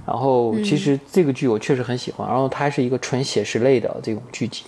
[0.06, 4.62] 然后其实这个剧我确实很喜欢，然后它是一个纯写实类的这种剧集。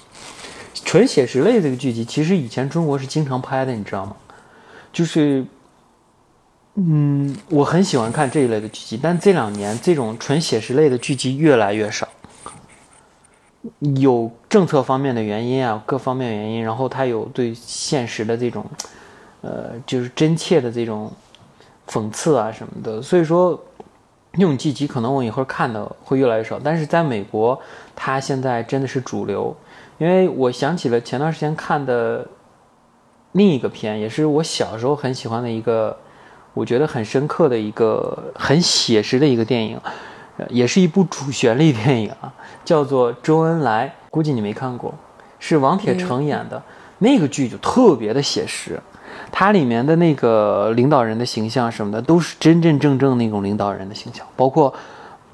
[0.84, 4.16] 纯写实类这个剧集，其实以前中国是经常拍的，你知道吗？
[4.92, 5.44] 就是，
[6.74, 12.08] 嗯，我很喜欢看这一类的剧集，但这两年这种纯写实类的剧集越来越少。
[14.00, 18.64] 有政策方面的原因啊，各方面原因，然后它有对现实的这种，
[19.42, 21.12] 呃，就是真切的这种
[21.86, 23.62] 讽刺啊什么的，所以说
[24.32, 26.58] 那种剧集可能我以后看的会越来越少。
[26.62, 27.60] 但是在美国，
[27.94, 29.54] 它现在真的是主流，
[29.98, 32.26] 因为我想起了前段时间看的
[33.32, 35.94] 另一个片，也是我小时候很喜欢的一个，
[36.54, 39.78] 我觉得很深刻的一个很写实的一个电影。
[40.48, 42.32] 也是一部主旋律电影啊，
[42.64, 44.94] 叫做《周恩来》，估计你没看过，
[45.38, 46.62] 是王铁成演的、
[46.96, 48.80] 那个剧，就特别的写实。
[49.30, 54.72] 它里面的那个领导人的形象什么的，都是真真正正那种领导人的形象，包括，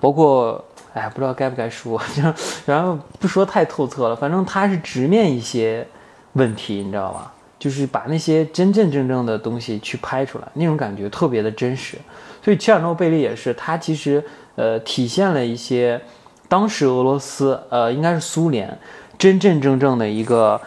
[0.00, 2.02] 包括，哎，不知道该不该说，
[2.66, 5.86] 然后不说太透彻了，反正他是直面一些
[6.32, 7.32] 问题，你知道吧？
[7.58, 11.96] 就是把那些真真正正的东西去拍出来，那种感觉特别的真实。
[12.42, 14.24] 所以切尔诺贝利也是，它其实。
[14.58, 16.00] 呃，体现了一些
[16.48, 18.78] 当时俄罗斯，呃，应该是苏联
[19.18, 20.58] 真真正正的一个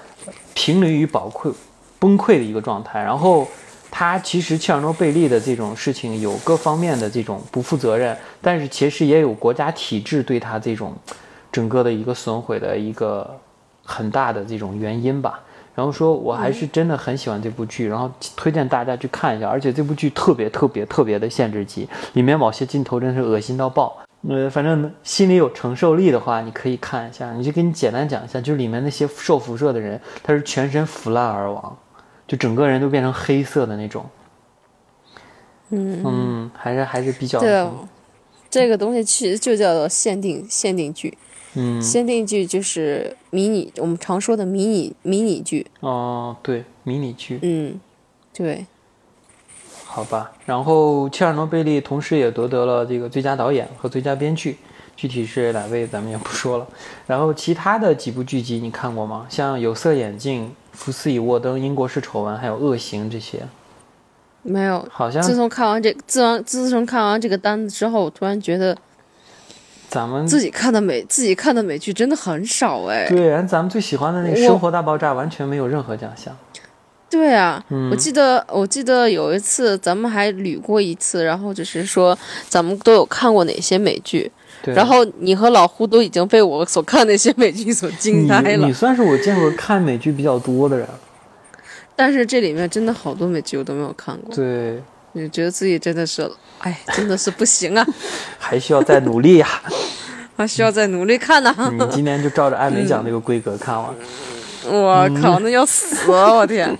[0.53, 1.51] 濒临于崩溃、
[1.97, 3.01] 崩溃的一个状态。
[3.01, 3.47] 然后，
[3.89, 10.93] 它其实切尔诺贝利的这种事情有各方面的这种不负责任，但是其实也有国家体制对它这种
[11.51, 13.27] 整个的一个损毁的一个
[13.83, 15.39] 很大的这种原因吧。
[15.79, 19.47] 然后说，我还是真的很喜欢这部剧，然后推荐大家去看一下。
[19.47, 23.97] 而且这部剧特别特别特别的限制级，里面某些镜头真是恶心到爆。
[24.27, 27.31] 呃，反正心里有承受力的话，你可以看一下。
[27.31, 31.77] 你就给你简单讲一下，就是里面那些受辐射的人，他是全身腐烂而亡，
[32.27, 34.05] 就整个人都变成黑色的那种。
[35.69, 37.65] 嗯嗯，还是还是比较对，
[38.49, 41.17] 这个东西其实就叫做限定限定剧。
[41.61, 45.67] 嗯限定剧就是迷你，我们常说的迷你迷你剧。
[45.81, 47.37] 哦，对，迷你剧。
[47.41, 47.77] 嗯，
[48.33, 48.65] 对，
[49.83, 54.57] 好吧，然后切尔诺贝利同时也夺得了这个最佳导演和最佳编剧，
[54.95, 56.67] 具体是哪位咱们也不说了。
[57.05, 59.25] 然后其他的几部剧集你看过吗？
[59.29, 63.43] 像《有色眼镜》《福斯与沃登》《英国式丑闻》还有《恶行》这些，
[64.43, 64.87] 没有。
[64.89, 68.77] 好像自从看完这自从自从看完这个单子之后，我突然觉得
[69.89, 73.07] 咱们自己看的美自己看的美剧真的很少哎。
[73.09, 76.33] 对，然后咱们最喜欢的那个《生活大爆炸》完全没有任何奖项。
[77.09, 82.15] 对啊，嗯我记得我记得有一次咱们还捋过一次，然后就是说
[82.47, 84.31] 咱们都有看过哪些美剧，
[84.63, 88.73] 然后你和老胡都已经被我所看那些美剧所惊呆了你你。
[88.73, 90.87] 算是我见过看美剧比较多的人。
[91.95, 94.33] 但是这里面真的好多美剧我都没有看过。
[94.35, 94.79] 对，
[95.13, 97.85] 你觉得自己真的是，哎，真的是不行啊，
[98.37, 99.47] 还需要再努力呀、
[100.37, 101.53] 还需要再努力看呢。
[101.71, 103.93] 你今天就照着艾美奖那个规格看完。
[104.65, 106.33] 我靠，那要死啊！
[106.33, 106.77] 我天，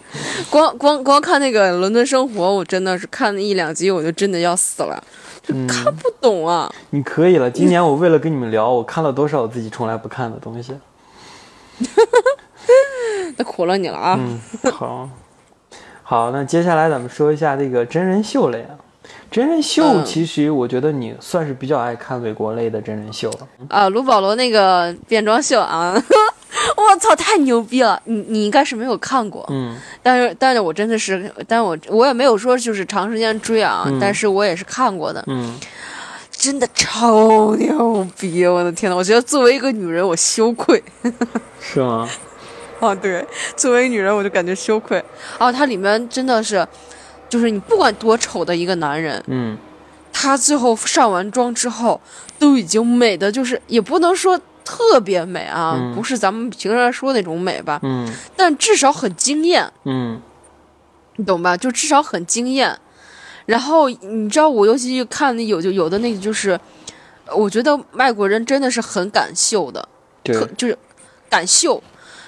[0.50, 5.02] 光光光看那个《伦敦生活》，我真的是看了一两集，我就真的要死了，
[5.42, 6.70] 就看不懂啊。
[6.90, 10.74] 你可以了，今年我为了跟你们聊，我看了多少我自己从来不看的东西。
[13.38, 14.20] 那苦了你了啊！
[14.20, 14.38] 嗯，
[14.72, 15.10] 好，
[16.10, 18.74] 好，那接下来咱们说一下这个真人秀类啊。
[19.30, 23.48] 真人秀嗯其实我觉得你算是比较爱看美国类的真人秀了。
[23.70, 25.94] 啊，卢保罗那个变装秀啊，
[26.76, 28.02] 我操，太牛逼了！
[28.06, 35.56] 你你应该是没有看过，嗯但是但是我真的是，但我我也没有说就是长时间追啊，嗯但是我也是看过的，嗯，
[36.32, 38.48] 真的超牛逼！
[38.48, 40.84] 我的天呐，我觉得作为一个女人，我羞愧。
[41.62, 42.10] 是吗？
[42.80, 45.04] 啊， 对，作为女人我就感觉羞愧。
[45.38, 46.66] 啊，它里面真的是，
[47.28, 49.58] 就是你不管多丑的一个男人，嗯
[50.12, 52.00] 他最后上完妆之后，
[52.38, 60.20] 都已经美的就是也不能说特别美啊，嗯不是咱们平常说那种美吧，嗯但至少很惊艳，嗯
[61.16, 61.56] 你懂吧？
[61.56, 62.78] 就至少很惊艳。
[63.46, 66.60] 然后你知道，我尤其看那有就有的那个就是，
[67.36, 69.88] 我觉得外国人真的是很敢秀的，
[70.22, 70.78] 对特，就是
[71.30, 71.82] 敢秀。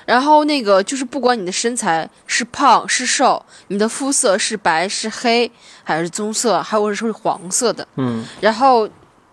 [0.05, 5.51] 然后那个就是不管你的身材是胖是瘦，你的肤色是白是黑
[5.83, 8.89] 还是棕色，还有者是黄色的，嗯然后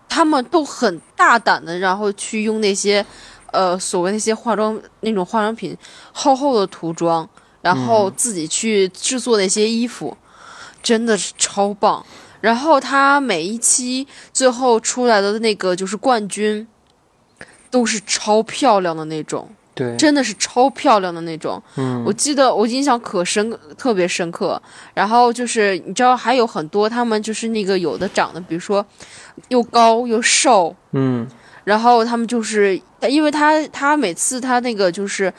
[0.07, 3.05] 他们都很大胆的，然后去用那些
[3.51, 5.75] 呃所谓那些化妆那种化妆品
[6.11, 7.27] 厚厚的涂装，
[7.61, 10.15] 然后自己去制作那些衣服，
[10.81, 12.05] 真的是超棒。
[12.41, 16.65] 然后他每一期最后出来的那个就是冠军，
[17.69, 19.49] 都是超漂亮的那种。
[19.79, 21.61] 对，真的是超漂亮的那种。
[21.77, 24.61] 嗯我记得我印象可深，特别深刻。
[24.93, 28.85] 然后就是你知道还有很多他们就是那个有的长得，比如说
[29.47, 31.25] 又高又瘦，嗯
[31.63, 35.31] 然后他们就是因为他他每次他那个就是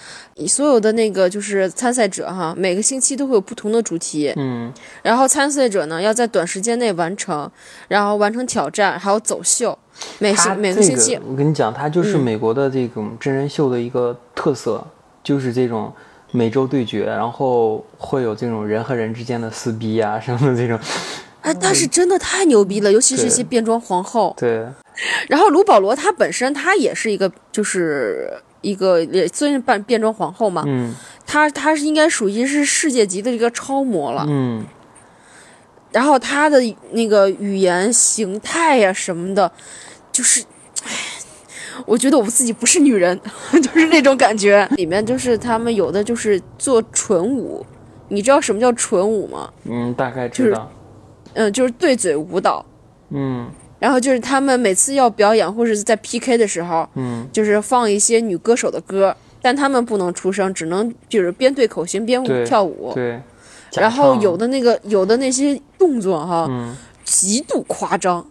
[0.46, 7.50] 所有的那个就是参赛者哈，每个星期都会有不同的主题，嗯然后参赛者呢要在短时间内完成，
[7.88, 9.78] 然后完成挑战，还有走秀。
[10.18, 14.83] 每星每这个星期，我跟你讲，它就是嗯美国的这种真人秀的一个特色，
[15.22, 15.92] 就是这种
[16.30, 20.78] 每周对决，然后会有这种人和人之间的撕逼啊什么的这种。
[21.42, 24.35] 哎，但是真的太牛逼了，尤其是一些变装皇后。
[24.38, 24.66] 对，
[25.29, 30.94] 然后卢保罗他本身他也是一个，就是一个也算是扮变装皇后嘛，嗯
[31.26, 34.24] 他他是应该属于是世界级的一个超模了。
[34.29, 34.64] 嗯
[35.92, 36.61] 然后他的
[36.92, 39.50] 那个语言形态呀、什么的，
[40.12, 40.40] 就是，
[40.85, 40.90] 唉，
[41.85, 43.18] 我觉得我自己不是女人，
[43.61, 44.64] 就是那种感觉。
[44.76, 47.66] 里面就是他们有的就是做纯舞，
[48.07, 49.50] 你知道什么叫纯舞吗？
[49.64, 50.57] 嗯，大概就是
[51.35, 52.64] 嗯，就是对嘴舞蹈。
[53.11, 62.93] 嗯然后就是他们每次要表演或者是在 PK 的时候，嗯就是放一些女歌手的歌，但他们不能出声，只能就是边对口型边舞跳舞。
[62.95, 63.21] 对。
[63.71, 68.29] 假然后有的那个有的那些动作哈，嗯极度夸张，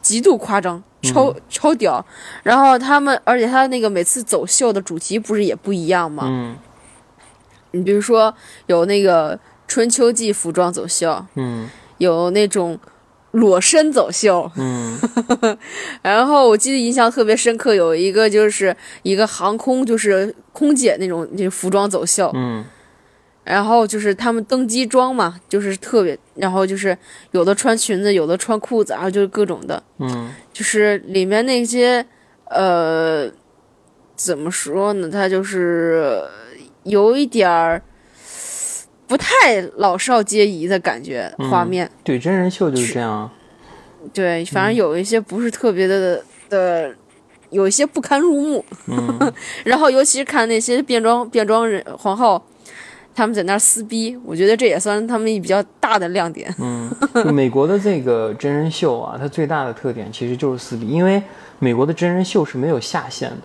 [0.00, 2.04] 极度夸张， 超、超屌。
[2.42, 6.24] 然后他们，而且他那个每次走秀的主题不是也不一样吗？
[6.26, 6.56] 嗯
[7.74, 8.32] 你比如说
[8.66, 9.38] 有那个
[9.72, 11.66] 春秋季服装走秀，嗯。
[11.96, 12.78] 有那种
[13.30, 14.98] 裸身走秀，嗯。
[16.02, 22.62] 然后我记得印象特别深刻，有一个就是一个航空就是空姐那种那服装走秀，嗯。
[23.44, 26.96] 然后就是他们登机装嘛，就是特别，然后就是
[27.30, 30.30] 有的穿裙子，有的穿裤子，然后就是各种的，嗯。
[30.52, 32.04] 就是里面那些
[32.50, 33.30] 呃，
[34.14, 35.08] 怎么说呢？
[35.08, 36.22] 它就是
[36.82, 37.80] 有一点儿
[39.12, 41.90] 不太老少皆宜的感觉，嗯画面。
[42.02, 43.30] 对，真人秀就是这样啊。
[44.14, 46.90] 对，反正有一些不是特别的的，
[47.50, 48.64] 有一些不堪入目。
[48.86, 49.30] 嗯
[49.66, 52.42] 然后尤其是看那些变装变装人皇后，
[53.14, 56.50] 他们在那儿撕逼，我觉得这也算是他们比较大的亮点。
[56.58, 56.90] 嗯，
[57.22, 61.22] 就美国的这个真人秀啊，它最大的特点其实就是撕逼，因为
[61.58, 63.42] 美国的真人秀是没有下限的，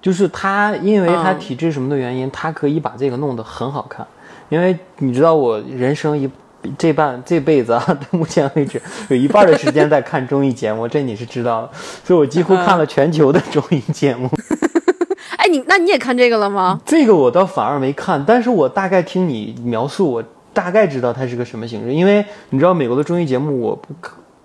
[0.00, 4.06] 就是它因为它嗯体制什么的原因，它可以把这个弄得很好看。
[4.50, 6.28] 因为你知道我人生一
[6.76, 8.78] 这半这辈子啊， 到目前为止
[9.08, 11.70] 有一半的时间在看综艺节目，这你是知道的，
[12.04, 14.28] 所以我几乎看了全球的综艺节目。
[15.38, 16.78] 哎，你那你也看这个了吗？
[16.84, 20.22] 这个我倒反而没看，但是我大概听你描述，我
[20.52, 21.94] 大概知道它是个什么形式。
[21.94, 23.94] 因为你知道美国的综艺节目，我不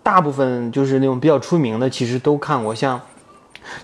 [0.02, 3.02] 大部分就是那种比较出名的，其实都看过，像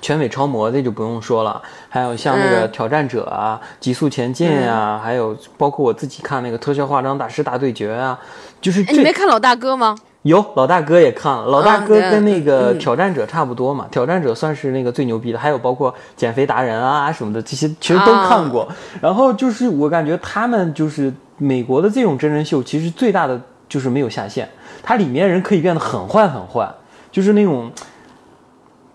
[0.02, 2.72] 全美超模这就不用说了，还有像那个嗯。
[2.72, 8.20] 挑战者啊、极速前进啊，还有包括我自己看那个特效化妆大师大对决啊，
[8.62, 9.96] 就是哎，你没看老大哥吗？
[10.24, 12.78] 有老大哥也看了，老大哥跟那个嗯。
[12.78, 17.12] 挑战者差不多嘛，挑战者算是那个最牛逼的，还有包括减肥达人啊。
[17.12, 18.68] 什么的，这些其实都看过。
[19.02, 24.48] 然后就是我感觉他们就是美国的这种真人秀，其实最大的就是没有下限，
[24.84, 26.72] 它里面人可以变得很坏很坏，
[27.12, 27.72] 就是那种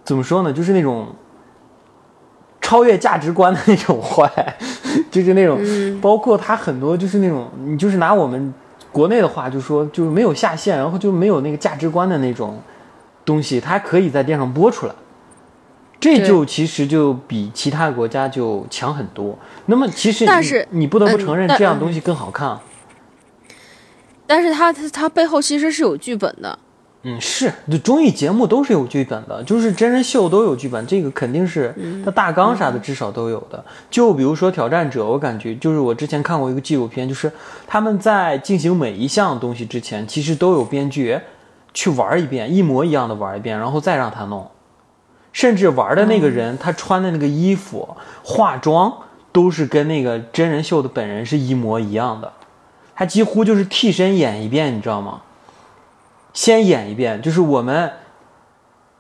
[0.07, 1.09] 怎么说呢，就是那种
[2.63, 4.57] 超越价值观的那种坏，
[5.11, 5.61] 就是那种，
[6.01, 8.55] 包括他很多就是那种，你就是拿我们
[8.93, 12.63] 国内的话就说，就是没有下限，然后就没有那个价值观的那种
[13.25, 14.95] 东西，它可以在电上播出来。
[15.99, 19.37] 这就其实就比其他国家就强很多。
[19.65, 22.59] 那么其实你但是你不得不嗯承认，这样东西更好看。
[24.27, 26.59] 但是他他他背后其实是有剧本的。
[27.09, 31.73] 嗯，是，就综艺节目都是有剧本的，就是真人秀都有剧本，这个肯定是
[32.05, 33.65] 它大纲啥的至少都有的。
[33.89, 37.31] 就比如说挑战者，我感觉就是我之前看过一个纪录片，就是
[37.65, 41.17] 他们在进行每一项东西之前，其实都有编剧
[41.73, 44.51] 去玩一遍，一模一样的玩一遍，然后再让他弄。
[45.33, 47.89] 甚至玩的那个人，他穿的那个衣服、
[48.25, 48.93] 化妆
[49.31, 52.33] 都是跟那个真人秀的本人是一模一样的，
[52.97, 55.21] 他几乎就是替身演一遍，你知道吗？
[56.37, 57.91] 先演一遍，就是我们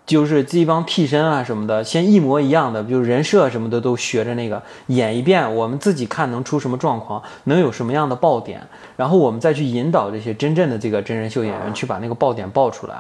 [0.06, 8.66] 就是这帮替身啊什么的，先一模一样的，就是人设什么的都学着那个演一遍，我们自己看能出什么状况，能有什么样的爆点，
[8.96, 12.94] 然后我们再去引导这些真正的这个真人秀演员去把那个爆点爆出来。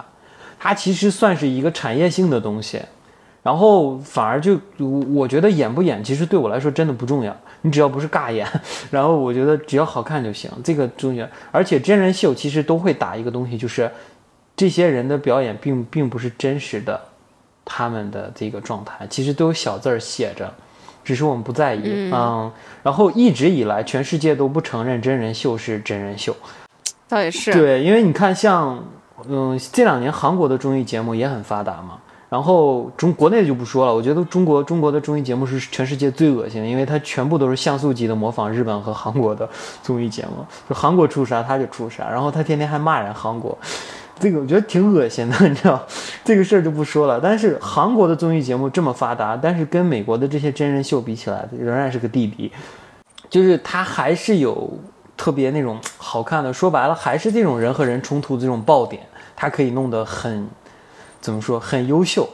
[0.58, 2.82] 它其实算是一个产业性的东西，
[3.42, 4.60] 然后反而就
[5.14, 8.46] 我觉得演不演其实对我来说真的不重要，你只要不是尬演，
[8.90, 11.26] 然后我觉得只要好看就行，这个重要。
[11.50, 13.90] 而且真人秀其实都会打一个东西，就是
[14.56, 16.98] 这些人的表演并并不是真实的，
[17.64, 20.50] 他们的这个状态其实都有小字儿写着，
[21.04, 22.10] 只是我们不在意。
[22.12, 22.50] 嗯
[22.82, 26.34] 然后一直以来全世界都不承认真人秀是真人秀。
[27.08, 28.82] 倒也是，对，因为你看像，
[29.28, 31.98] 嗯，这两年韩国的综艺节目也很发达嘛。
[32.28, 39.48] 然后中国内就不说了，我觉得中国中国的综艺节目是全世界最恶心的，因为它全部都是像素级的模仿日本和韩国的
[39.80, 43.56] 综艺节目，就韩国出啥他就出啥，然后他天天还骂人韩国，
[44.18, 45.86] 这个我觉得挺恶心的， 你知道，
[46.24, 47.20] 这个事儿就不说了。
[47.22, 52.50] 但是韩国的综艺节目这么发达，但是跟美国的这些真人秀比起来，仍然是个弟弟，
[53.28, 54.72] 就是它还是有
[55.16, 59.02] 特别那种好看的，说白了还是这种人和人冲突这种爆点，
[59.36, 60.48] 它可以弄得很
[61.20, 62.26] 怎么说很优秀，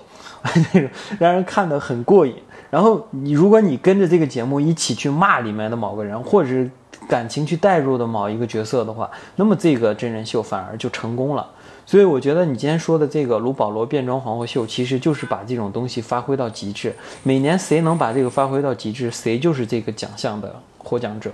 [0.43, 2.35] 那 种让人看得很过瘾。
[2.71, 6.71] 然后你如果你跟着这个节目一起去骂里面的某个人，或者是
[7.09, 11.47] 感情去带入的某一个角色的话，那么这个真人秀反而就成功了。
[11.85, 16.95] 所以我觉得你今天说的这个卢保罗变装皇后秀，其实就是把这种东西发挥到极致。
[17.23, 21.31] 每年谁能把这个发挥到极致，谁就是这个奖项的获奖者。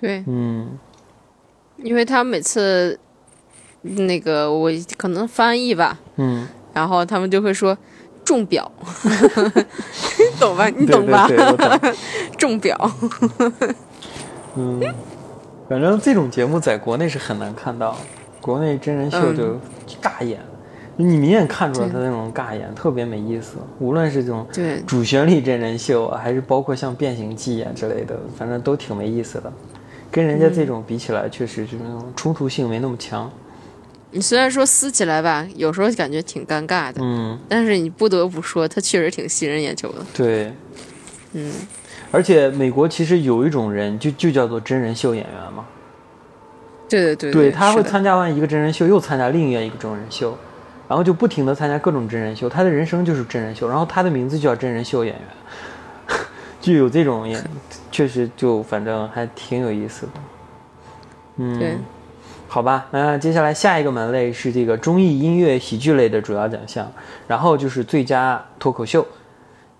[0.00, 0.78] 对，嗯，
[1.78, 2.98] 因为他每次
[3.82, 7.76] 那个我可能翻译吧，嗯，然后他们就会说
[8.24, 8.70] 中表，
[9.04, 10.68] 你懂吧？
[10.68, 11.26] 你懂吧？
[11.28, 11.94] 对对，我懂。
[12.36, 12.90] 中表，
[14.54, 14.80] 嗯，
[15.68, 17.96] 反正这种节目在国内是很难看到，
[18.46, 19.58] 国内真人秀就
[20.00, 20.38] 尬演，
[20.94, 23.56] 你明显看出来他那种尬演特别没意思。
[23.80, 29.52] 无论是这种对主旋律真人秀啊，还是包括像《变形记》啊之类的，反正都挺没意思的。
[30.12, 33.28] 跟人家这种比起来，确实就是那种冲突性没那么强。
[34.12, 40.06] 你虽然说撕起来吧，有时候感觉挺尴尬的，嗯，但是你不得不说，它确实挺吸人眼球的。
[40.14, 40.52] 对。
[41.32, 41.52] 嗯，
[42.12, 45.66] 而且美国其实有一种人，就就叫做真人秀演员嘛。
[46.88, 50.36] 对对对对，他会参加完一个真人秀，又参加另一个真人秀，
[50.88, 56.18] 然后就不停的参加各种真人秀，他的人生就是真人秀，然后他的名字就叫真人秀演员，
[56.60, 57.42] 就有这种也，
[57.90, 60.12] 确实就反正还挺有意思的。
[61.38, 61.76] 嗯，对，
[62.48, 66.90] 好吧，那接下来下一个门类是这个综艺音乐喜剧类的主要奖项，
[67.26, 69.06] 然后就是最佳脱口秀，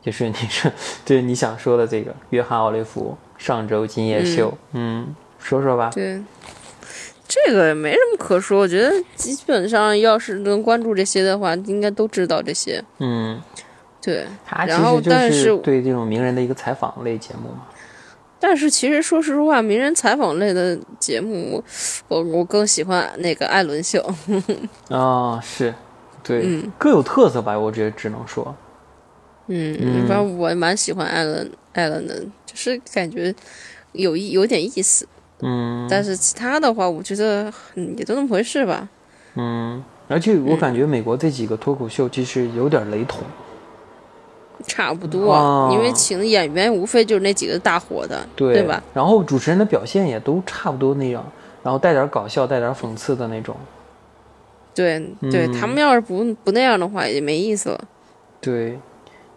[0.03, 0.71] 就是你说
[1.05, 5.91] 对你想说的这个约翰奥利弗上周今夜秀，嗯说说吧。
[5.95, 6.21] 对，
[7.29, 8.61] 这个也没什么可说。
[8.61, 12.83] 我觉得基本上要是能关注这些的话，应该都知道这些。
[12.99, 13.41] 嗯，
[14.01, 17.67] 对，他其然后实就但是对这种名人的一个采访类节目嘛。
[18.39, 21.63] 但是其实说实话，名人采访类的节目，
[22.07, 23.99] 我我更喜欢那个艾伦秀。
[24.91, 25.75] 啊、是，
[26.23, 28.55] 对，嗯各有特色吧，我觉得只能说，
[29.49, 33.35] 嗯，嗯反正我蛮喜欢艾伦艾伦的，就是感觉
[33.93, 35.09] 有一有点意思。
[35.43, 38.89] 嗯但是其他的话，我觉得嗯也就那么回事吧。
[39.35, 43.21] 嗯，而且我感觉美国这几个脱口秀其实有点雷同，
[44.67, 48.83] 差不多，啊因为请的演员无非就是那几个大火的，对吧？？
[48.95, 51.23] 然后主持人的表现也都差不多那样，
[51.63, 53.55] 然后带点搞笑，带点讽刺的那种。
[54.75, 54.99] 对
[55.31, 57.85] 对，嗯他们要是不不那样的话，也没意思了。
[58.41, 58.79] 对，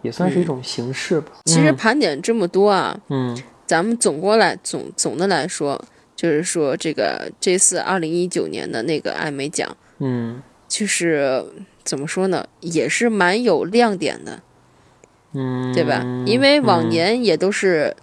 [0.02, 1.32] 也算是一种形式吧。
[1.44, 3.36] 其实盘点这么多啊，嗯
[3.70, 5.80] 咱们总过来总总的来说，
[6.16, 11.44] 就是说这个这次二零一九年的那个艾美奖，嗯就是
[11.84, 14.42] 怎么说呢，也是蛮有亮点的，
[15.34, 16.04] 嗯，对吧？
[16.26, 17.94] 因为往嗯年也都是，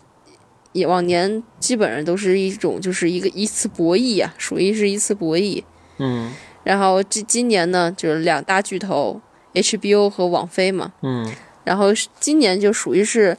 [0.71, 5.61] 也往年基本上都是一种就是一个一次博弈啊，属于是一次博弈。
[5.97, 9.19] 嗯然后这今年呢，就是两大巨头
[9.53, 11.29] HBO 和网飞嘛，嗯
[11.65, 11.87] 然后
[12.21, 13.37] 今年就属于是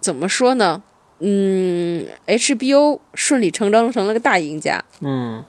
[0.00, 0.82] 怎么说呢？
[1.20, 4.82] 嗯，HBO 顺理成章成了个大赢家。
[5.00, 5.44] 嗯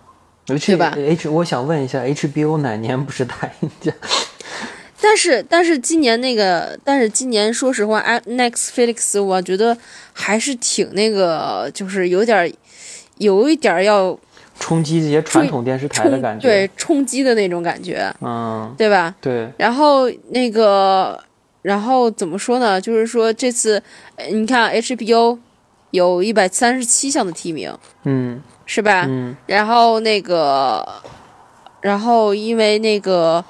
[0.47, 3.91] ，H 对吧 H，我想问一下，HBO 哪年不是大赢家？
[5.01, 9.77] 但是但是今年那个，但是今年说实话，I-，Netflix 我觉得
[10.13, 12.51] 还是挺那个，就是有点儿
[13.17, 14.17] 有一点儿要
[14.59, 16.47] 冲击这些传统电视台的感觉。
[16.47, 19.13] 对，冲击的那种感觉，嗯，对吧？
[19.21, 21.21] 对，然后那个，
[21.61, 22.79] 然后怎么说呢？
[22.81, 23.81] 就是说这次，
[24.15, 25.37] 呃你看 HBO
[25.95, 29.05] 有一百三十七项的提名，嗯是吧？
[29.07, 30.87] 嗯然后那个，
[31.81, 33.43] 然后因为那个，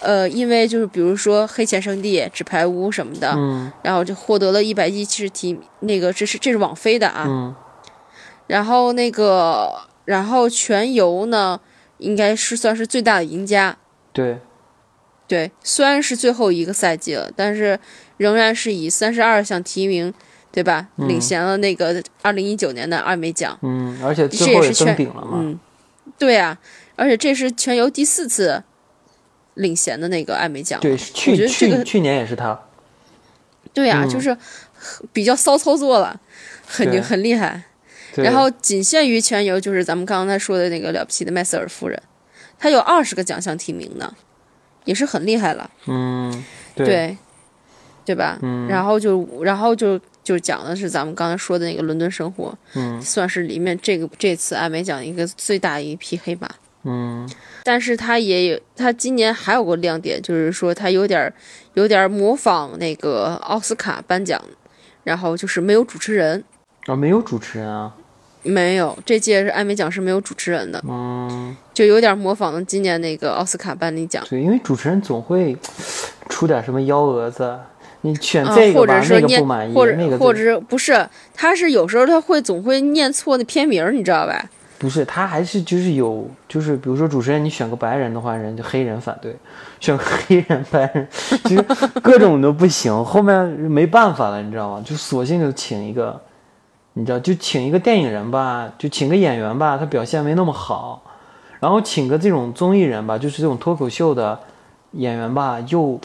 [0.00, 7.24] 呃，因为就是比如说《黑钱圣地》《纸牌屋》什么的，嗯然后就获得了一百一十提，那个这是这是网飞的啊。
[7.26, 7.54] 嗯
[8.46, 9.74] 然后那个，
[10.06, 11.60] 然后全游呢，
[11.98, 13.76] 应该是算是最大的赢家。
[14.10, 14.38] 对，
[15.26, 17.78] 对，虽然是最后一个赛季了，但是
[18.16, 20.14] 仍然是以三十二项提名，
[20.50, 20.88] 对吧？
[20.96, 23.58] 嗯领衔了那个二零一九年的艾美奖。
[23.62, 25.32] 嗯，而且这最后也登顶了嘛。
[25.34, 25.58] 嗯，
[26.18, 26.58] 对啊，
[26.96, 28.62] 而且这是全游第四次
[29.54, 30.80] 领衔的那个艾美奖。
[30.80, 32.58] 对，我去去去年也是他。
[33.72, 34.36] 对啊，嗯就是
[35.12, 36.20] 比较骚操作了，
[36.66, 37.62] 很对很厉害。
[38.14, 42.02] 然后仅限于全游，就是咱们刚才说的那个了不起的麦瑟尔夫人，
[42.58, 44.12] 她有二十个奖项提名呢，
[44.84, 45.70] 也是很厉害了。
[45.86, 46.44] 嗯，
[46.74, 47.16] 对，
[48.04, 48.38] 对吧？
[48.42, 56.46] 嗯然后就然后就就讲的是咱们刚才说的那个伦敦生活，嗯算是里面这个这次艾美奖一个最大一匹黑马。
[56.84, 57.26] 嗯
[57.64, 61.32] 但是他也有，他今年还有个亮点，就是说他有点儿
[61.72, 64.38] 有点儿模仿那个奥斯卡颁奖，
[65.02, 66.44] 然后就是没有主持人，
[66.84, 67.94] 啊，没有主持人啊。
[68.42, 74.22] 没有这届是艾美奖是没有主持人的，嗯，就有点模仿了今年那个奥斯卡颁奖。
[74.28, 75.56] 对，因为主持人总会
[76.28, 77.58] 出点什么幺蛾子，
[78.02, 81.08] 你选啊，这个吧，那个不，满意，或者那个或者不是？
[81.34, 84.44] 他是有时候他会总会念错那片名，你知道吧？
[84.78, 89.32] 不是，他还是就是有，就是比如说主持人，你选个白人的话，人就黑人反对；
[89.80, 91.08] 选个黑人白人，
[91.44, 93.04] 就是各种都不行。
[93.04, 94.82] 后面没办法了，你知道吗？
[94.86, 96.20] 就索性就请一个，
[96.92, 101.02] 你知道，就请一个电影人吧，就请个演员吧，他表现没那么好，
[101.58, 104.38] 然后请个这种综艺人吧，就是这种脱口秀的
[104.92, 106.00] 演员吧，又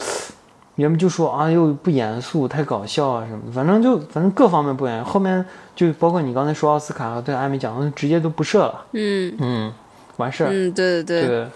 [0.76, 5.04] 人们就说啊，又不严肃，太搞笑啊什么的，反正就反正各方面不严。
[5.04, 5.44] 后面
[5.76, 8.84] 就包括你刚才说奥斯卡和对艾美奖，直接都不设了。
[8.92, 9.72] 嗯嗯，
[10.16, 10.50] 完事儿。
[10.52, 11.48] 嗯，对对对对，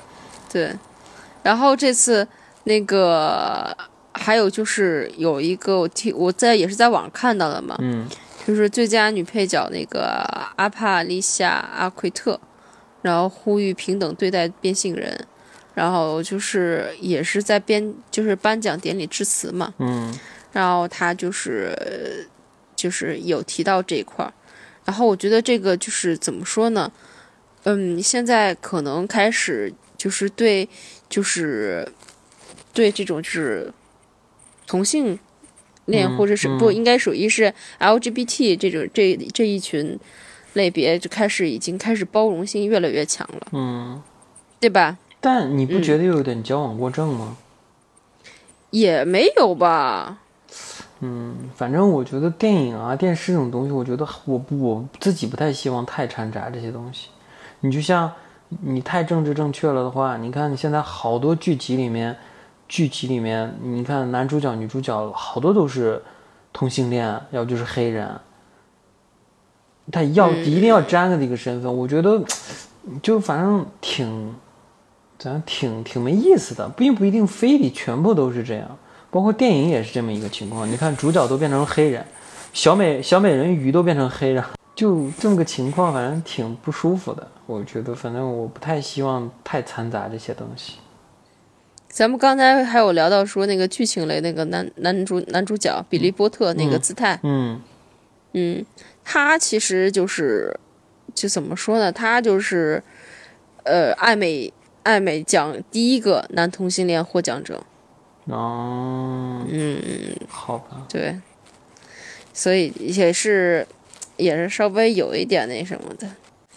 [0.53, 0.77] 对。
[1.43, 2.27] 然后这次
[2.65, 3.77] 那个
[4.13, 8.09] 还有就是有一个我听我在也是在网上看到的嘛，嗯
[8.47, 10.25] 就是最佳女配角那个
[10.57, 12.39] 阿帕丽夏阿奎特，
[13.03, 15.27] 然后呼吁平等对待变性人，
[15.79, 20.13] 然后就是也是在编就是颁奖典礼致辞嘛，嗯
[20.53, 22.27] 然后他就是
[22.75, 24.33] 就是有提到这一块儿，
[24.85, 26.91] 然后我觉得这个就是怎么说呢？
[27.63, 30.69] 嗯，现在可能开始就是对
[31.09, 31.87] 就是
[32.75, 33.73] 对这种就是
[34.67, 35.17] 同性
[35.85, 39.97] 恋嗯或者是、嗯不应该属于是 LGBT 这种这这一群
[40.55, 44.03] 类别就开始已经开始包容性越来越强了，嗯。
[44.61, 44.99] 对吧？
[45.21, 47.37] 但你不嗯觉得有点矫枉过正吗？
[48.71, 50.19] 也没有吧，
[51.01, 57.09] 嗯，反正我觉得电影啊、电视这种东西，我觉得我不我自己不太希望太掺杂这些东西。
[57.61, 58.13] 你就像
[58.61, 62.17] 你太政治正确了的话，你看你现在好多剧集里面，
[62.69, 66.03] 剧集里面，你看男主角、女主角好多都是
[66.53, 68.21] 同性恋，要不就是黑人，
[69.91, 72.23] 他要、嗯一定要沾个这个身份，我觉得
[73.03, 74.35] 就反正挺，
[75.19, 78.79] 咱挺挺没意思的，并不一定非得全部都是这样。
[79.11, 82.05] 包括电影也是这么一个情况，你看主角都变成黑人，
[82.53, 84.45] 小美小美人鱼都变成黑人，
[84.75, 87.27] 就这么个情况，反正挺不舒服的。
[87.47, 90.75] 我觉得，反正我不太希望太掺杂这些东西。
[91.89, 97.61] 咱们刚才还有聊到说那个剧情类那个男男主男主角比利波特那个姿态，嗯
[98.35, 98.65] 嗯，
[99.03, 100.55] 他其实就是
[101.15, 101.91] 就怎么说呢？
[101.91, 102.81] 他就是
[103.65, 104.53] 呃爱美
[104.89, 107.63] 爱美奖第一个男同性恋获奖者，
[108.25, 109.79] 哦，嗯，
[110.27, 111.21] 好吧，对，
[112.33, 113.67] 所以也是
[114.17, 116.09] 也是稍微有一点那什么的。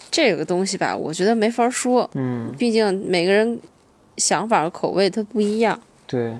[0.09, 3.59] 这个东西吧，我觉得没法说，嗯，毕竟每个人
[4.15, 5.77] 想法口味它不一样。
[6.07, 6.33] 对，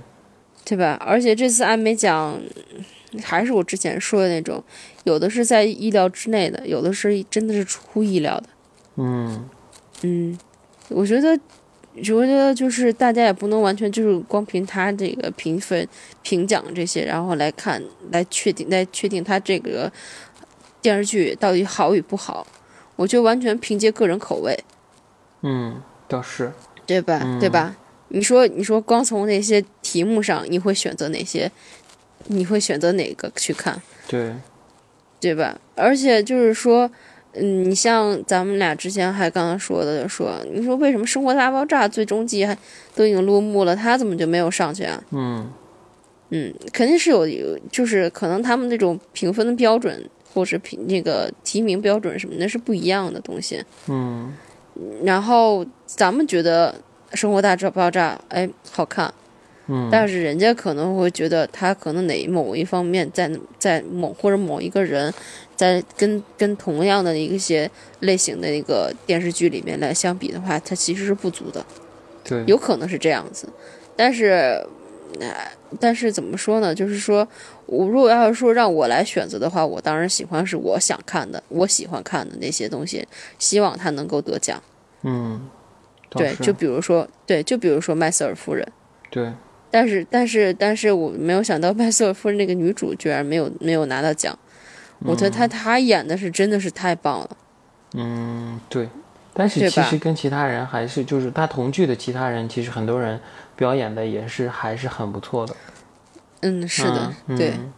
[0.64, 0.98] 对吧？
[1.06, 2.40] 而且这次艾美奖
[3.22, 4.64] 还是我之前说的那种，
[5.04, 8.48] 有的是在意料之内的，有的是真的是出乎意料的。
[8.96, 9.50] 嗯
[10.04, 10.40] 嗯，
[10.90, 11.40] 我觉得，我
[12.04, 15.88] 觉得就是大家也不能完全就是光凭他这个评分、
[16.22, 17.82] 评奖这些，然后来看
[18.12, 19.92] 来确定来确定他这个
[20.82, 22.48] 电视剧到底好与不好。
[22.96, 24.58] 我觉得完全凭借个人口味，
[25.42, 26.52] 嗯，倒是，
[26.86, 27.22] 对吧？
[27.24, 27.76] 嗯对吧？
[28.10, 31.52] 你说，你说，光从那些题目上，你会选择哪些？
[32.28, 33.82] 你会选择哪个去看？
[34.08, 34.34] 对，
[35.20, 35.60] 对吧？
[35.76, 36.92] 而且就是说，
[37.34, 42.58] 嗯，你像咱们俩之前还刚刚说的，说你说为什么《生活大爆炸》最终季还
[42.96, 45.02] 都已经落幕了，他怎么就没有上去啊？
[45.12, 45.50] 嗯
[46.30, 53.62] 嗯，肯定是有有，就是可能他们那种评分的标准或是评那个提名标准什么的是不一样的东西。
[53.88, 54.34] 嗯
[55.04, 56.74] 然后咱们觉得
[57.16, 59.14] 《生活大爆炸》哎好看，
[59.74, 65.14] 嗯，但是人家可能会觉得他可能哪某一方面在在某或者某一个人，
[65.56, 67.70] 在跟跟同样的一些
[68.02, 71.66] 类型的一个电视剧里面来相比的话，他其实是不足的，
[72.26, 73.48] 对，有可能是这样子。
[73.96, 74.30] 但是，
[75.20, 75.34] 呃
[75.80, 76.76] 但是怎么说呢？
[76.76, 77.26] 就是说
[77.66, 83.08] 我如果要是说让我来选择的话，我当然喜欢是我想看的，我喜欢看的那些东西，
[83.40, 84.62] 希望他能够得奖。
[85.04, 85.48] 嗯，
[86.10, 88.68] 对，就比如说，对，就比如说麦瑟尔夫人。
[89.10, 89.32] 对，
[89.72, 94.38] 但是，但是，但是我没有想到麦瑟尔夫人那个女主居然没有没有拿到奖，
[95.00, 97.38] 我觉得她她演的是真的是太棒了。
[97.94, 98.90] 嗯对，
[99.34, 103.20] 但是其实跟其他人还是就是她同剧的其他人，其实很多人
[103.56, 105.56] 表演的也是还是很不错的。
[106.42, 107.74] 嗯，是的，嗯对，嗯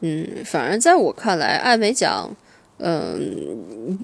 [0.00, 2.30] 嗯，反正在我看来，艾美奖，
[2.78, 3.98] 嗯、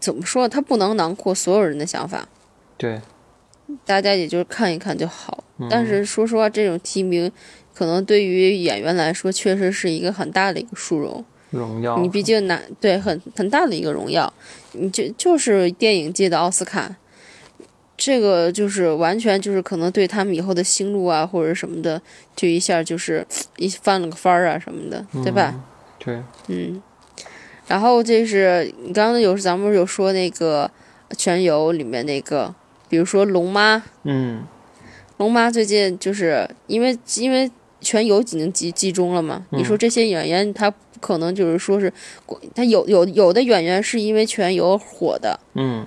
[0.00, 0.48] 怎么说？
[0.48, 2.26] 它不能囊括所有人的想法，
[2.76, 3.00] 对，
[3.84, 5.44] 大家也就是看一看就好。
[5.58, 7.30] 嗯但是说实话，这种提名
[7.74, 11.24] 可能对于演员来说，确实是一个很大的一个殊荣。
[11.50, 14.30] 荣耀，你毕竟拿对很很大的一个荣耀，
[14.72, 16.96] 你就就是电影界的奥斯卡，
[17.96, 22.02] 这个就是完全就是可能对他们以后的星路啊或者什么的，
[22.34, 23.24] 就一下就是
[23.56, 25.54] 一翻了个番儿啊什么的，对吧？
[25.54, 25.62] 嗯？
[25.98, 26.82] 对，嗯，
[27.66, 30.70] 然后这是你刚刚有咱们有说那个
[31.16, 32.54] 《全游》里面那个，
[32.88, 34.42] 比如说龙妈，嗯
[35.18, 37.50] 龙妈最近就是因为因为
[37.80, 41.92] 全游已经集集中了嘛，嗯你说这些演员他不可能就是说是
[42.54, 45.86] 他有有有的演员是因为全游火的，嗯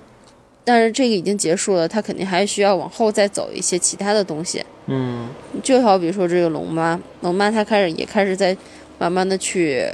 [0.64, 4.64] 但是这个已经结束了，他肯定还需要往后再走一些其他的东西。
[4.86, 5.28] 嗯
[5.62, 8.56] 就好比说这个龙妈，龙妈她开始也开始在
[8.98, 9.84] 慢慢的去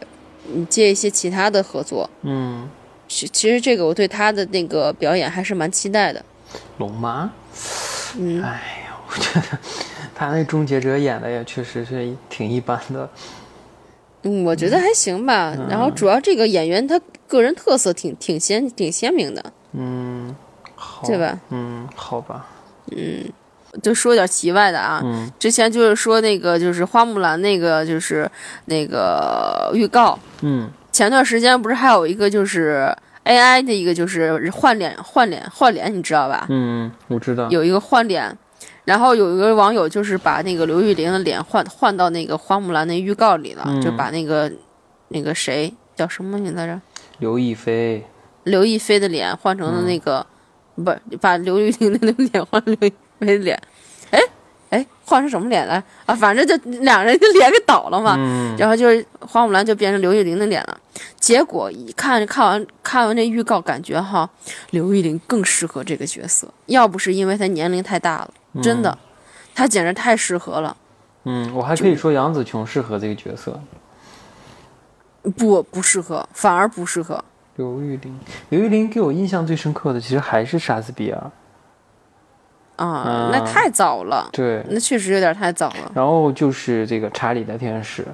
[0.53, 2.09] 嗯接一些其他的合作。
[2.23, 2.69] 嗯，
[3.09, 6.25] 其其实这个我对她的那个表演还是蛮期待的。
[6.79, 7.31] 龙妈，
[8.19, 8.51] 嗯，哎
[8.85, 9.59] 呀，我觉得
[10.15, 13.09] 他那终结者演的也确实是挺一般的。
[14.23, 15.55] 嗯，我觉得还行吧。
[15.57, 19.43] 嗯然后主要这个演员他个人特色挺挺鲜挺鲜明的，
[19.73, 20.35] 嗯，
[20.75, 21.39] 好，对吧？
[21.51, 22.47] 嗯，好吧，
[22.93, 23.25] 嗯
[23.83, 25.01] 就说点奇外的啊。
[25.05, 28.29] 嗯之前就是说那个就是花木兰那个就是
[28.65, 32.91] 那个预告，嗯前段时间不是还有一个就是
[33.25, 36.47] AI 的一个就是换脸换脸换脸，你知道吧？
[36.49, 37.49] 嗯，我知道。
[37.51, 38.37] 有一个换脸，
[38.87, 43.83] 然后有一个网友就是把那个刘玉玲的脸换换到那个花木兰那预告里了，嗯。
[43.83, 44.51] 就把那个
[45.09, 46.81] 那个谁叫什么名字来着？
[47.19, 48.07] 刘亦菲，
[48.45, 50.25] 刘亦菲的脸换成了那个，
[50.77, 53.61] 不是把刘玉玲的那个脸换成刘亦菲的脸，
[54.13, 54.21] 哎
[54.71, 55.83] 哎，换成什么脸来？
[56.05, 56.15] 啊？
[56.15, 58.15] 反正就两人的脸给倒了嘛。
[58.19, 58.55] 嗯。
[58.57, 60.79] 然后就是花木兰就变成刘玉玲的脸了，
[61.19, 64.29] 结果一看看完看完这预告，感觉哈
[64.71, 68.31] 刘玉玲更适合这个角色，要不是因为她年龄太大了，
[68.63, 68.97] 真的，
[69.55, 70.77] 他简直太适合了。
[71.25, 73.61] 嗯，我还可以说杨紫琼适合这个角色。
[75.37, 77.25] 不不适合，反而不适合。
[77.57, 81.17] 刘玉玲，刘玉玲给我印象最深刻的其实还是莎士比亚。
[82.77, 85.91] 啊，嗯那太早了，对，那确实有点太早了。
[85.95, 88.07] 然后就是这个查理的天使。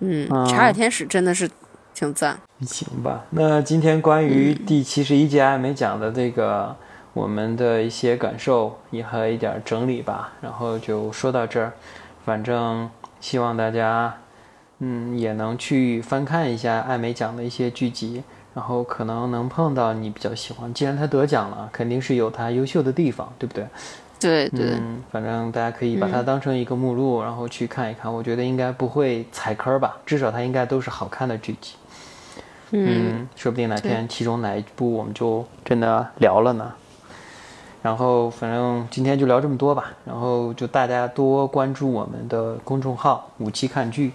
[0.00, 1.48] 嗯，嗯查理天使真的是
[1.94, 2.36] 挺赞。
[2.62, 6.74] 行吧，那今天关于第七十一届艾美奖的这个
[7.14, 11.72] 我们的一些感受，也和一点整理吧，然后就说到这儿。
[12.24, 12.88] 反正
[13.20, 14.14] 希望大家，
[14.78, 18.22] 嗯，也能去翻看一下艾美奖的一些剧集，
[18.54, 20.72] 然后可能能碰到你比较喜欢。
[20.72, 23.66] 既然他得奖了，肯定是有他优秀的地方，对不对？
[24.18, 28.12] 对对，嗯，反正大家可以把它当成一个目录，然后去看一看。
[28.12, 31.74] 我觉得应该不会踩坑吧，至少它应该都是好看的剧集。
[32.70, 36.72] 嗯，说不定哪天其中哪一部我们就真的聊了呢。
[37.82, 44.12] 然后反正今天就聊这么多吧，然后就大家多关注我们的公众号“五七看剧”，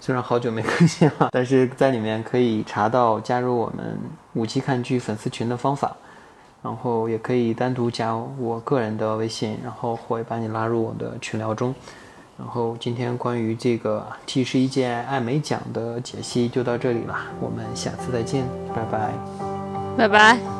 [0.00, 3.98] 虽然好久没更新了，但是在里面可以查到加入我们
[4.34, 5.94] “五七看剧”粉丝群的方法。
[6.62, 11.74] 然后也可以单独加我个人的微信，然后会把你拉入我的群聊中。
[12.38, 18.44] 然后今天关于这个 T 十一届艾美奖的解析就到这里了，我们下次再见，
[18.74, 19.10] 拜拜，
[19.96, 20.59] 拜拜。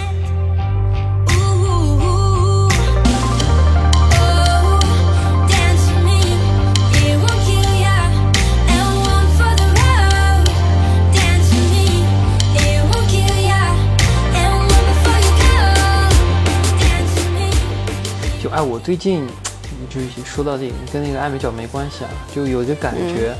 [18.61, 19.25] 哎，我最近
[19.89, 23.33] 就是说到这个，跟那个艾美奖没关系啊，就有个感觉，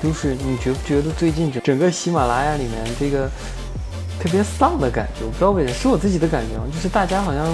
[0.00, 3.28] 就是你觉不觉得最近整整个喜马拉雅里面这个
[4.20, 5.24] 特别丧的感觉？
[5.24, 6.62] 我不知道为什么，是我自己的感觉吗？
[6.72, 7.44] 就是大家好像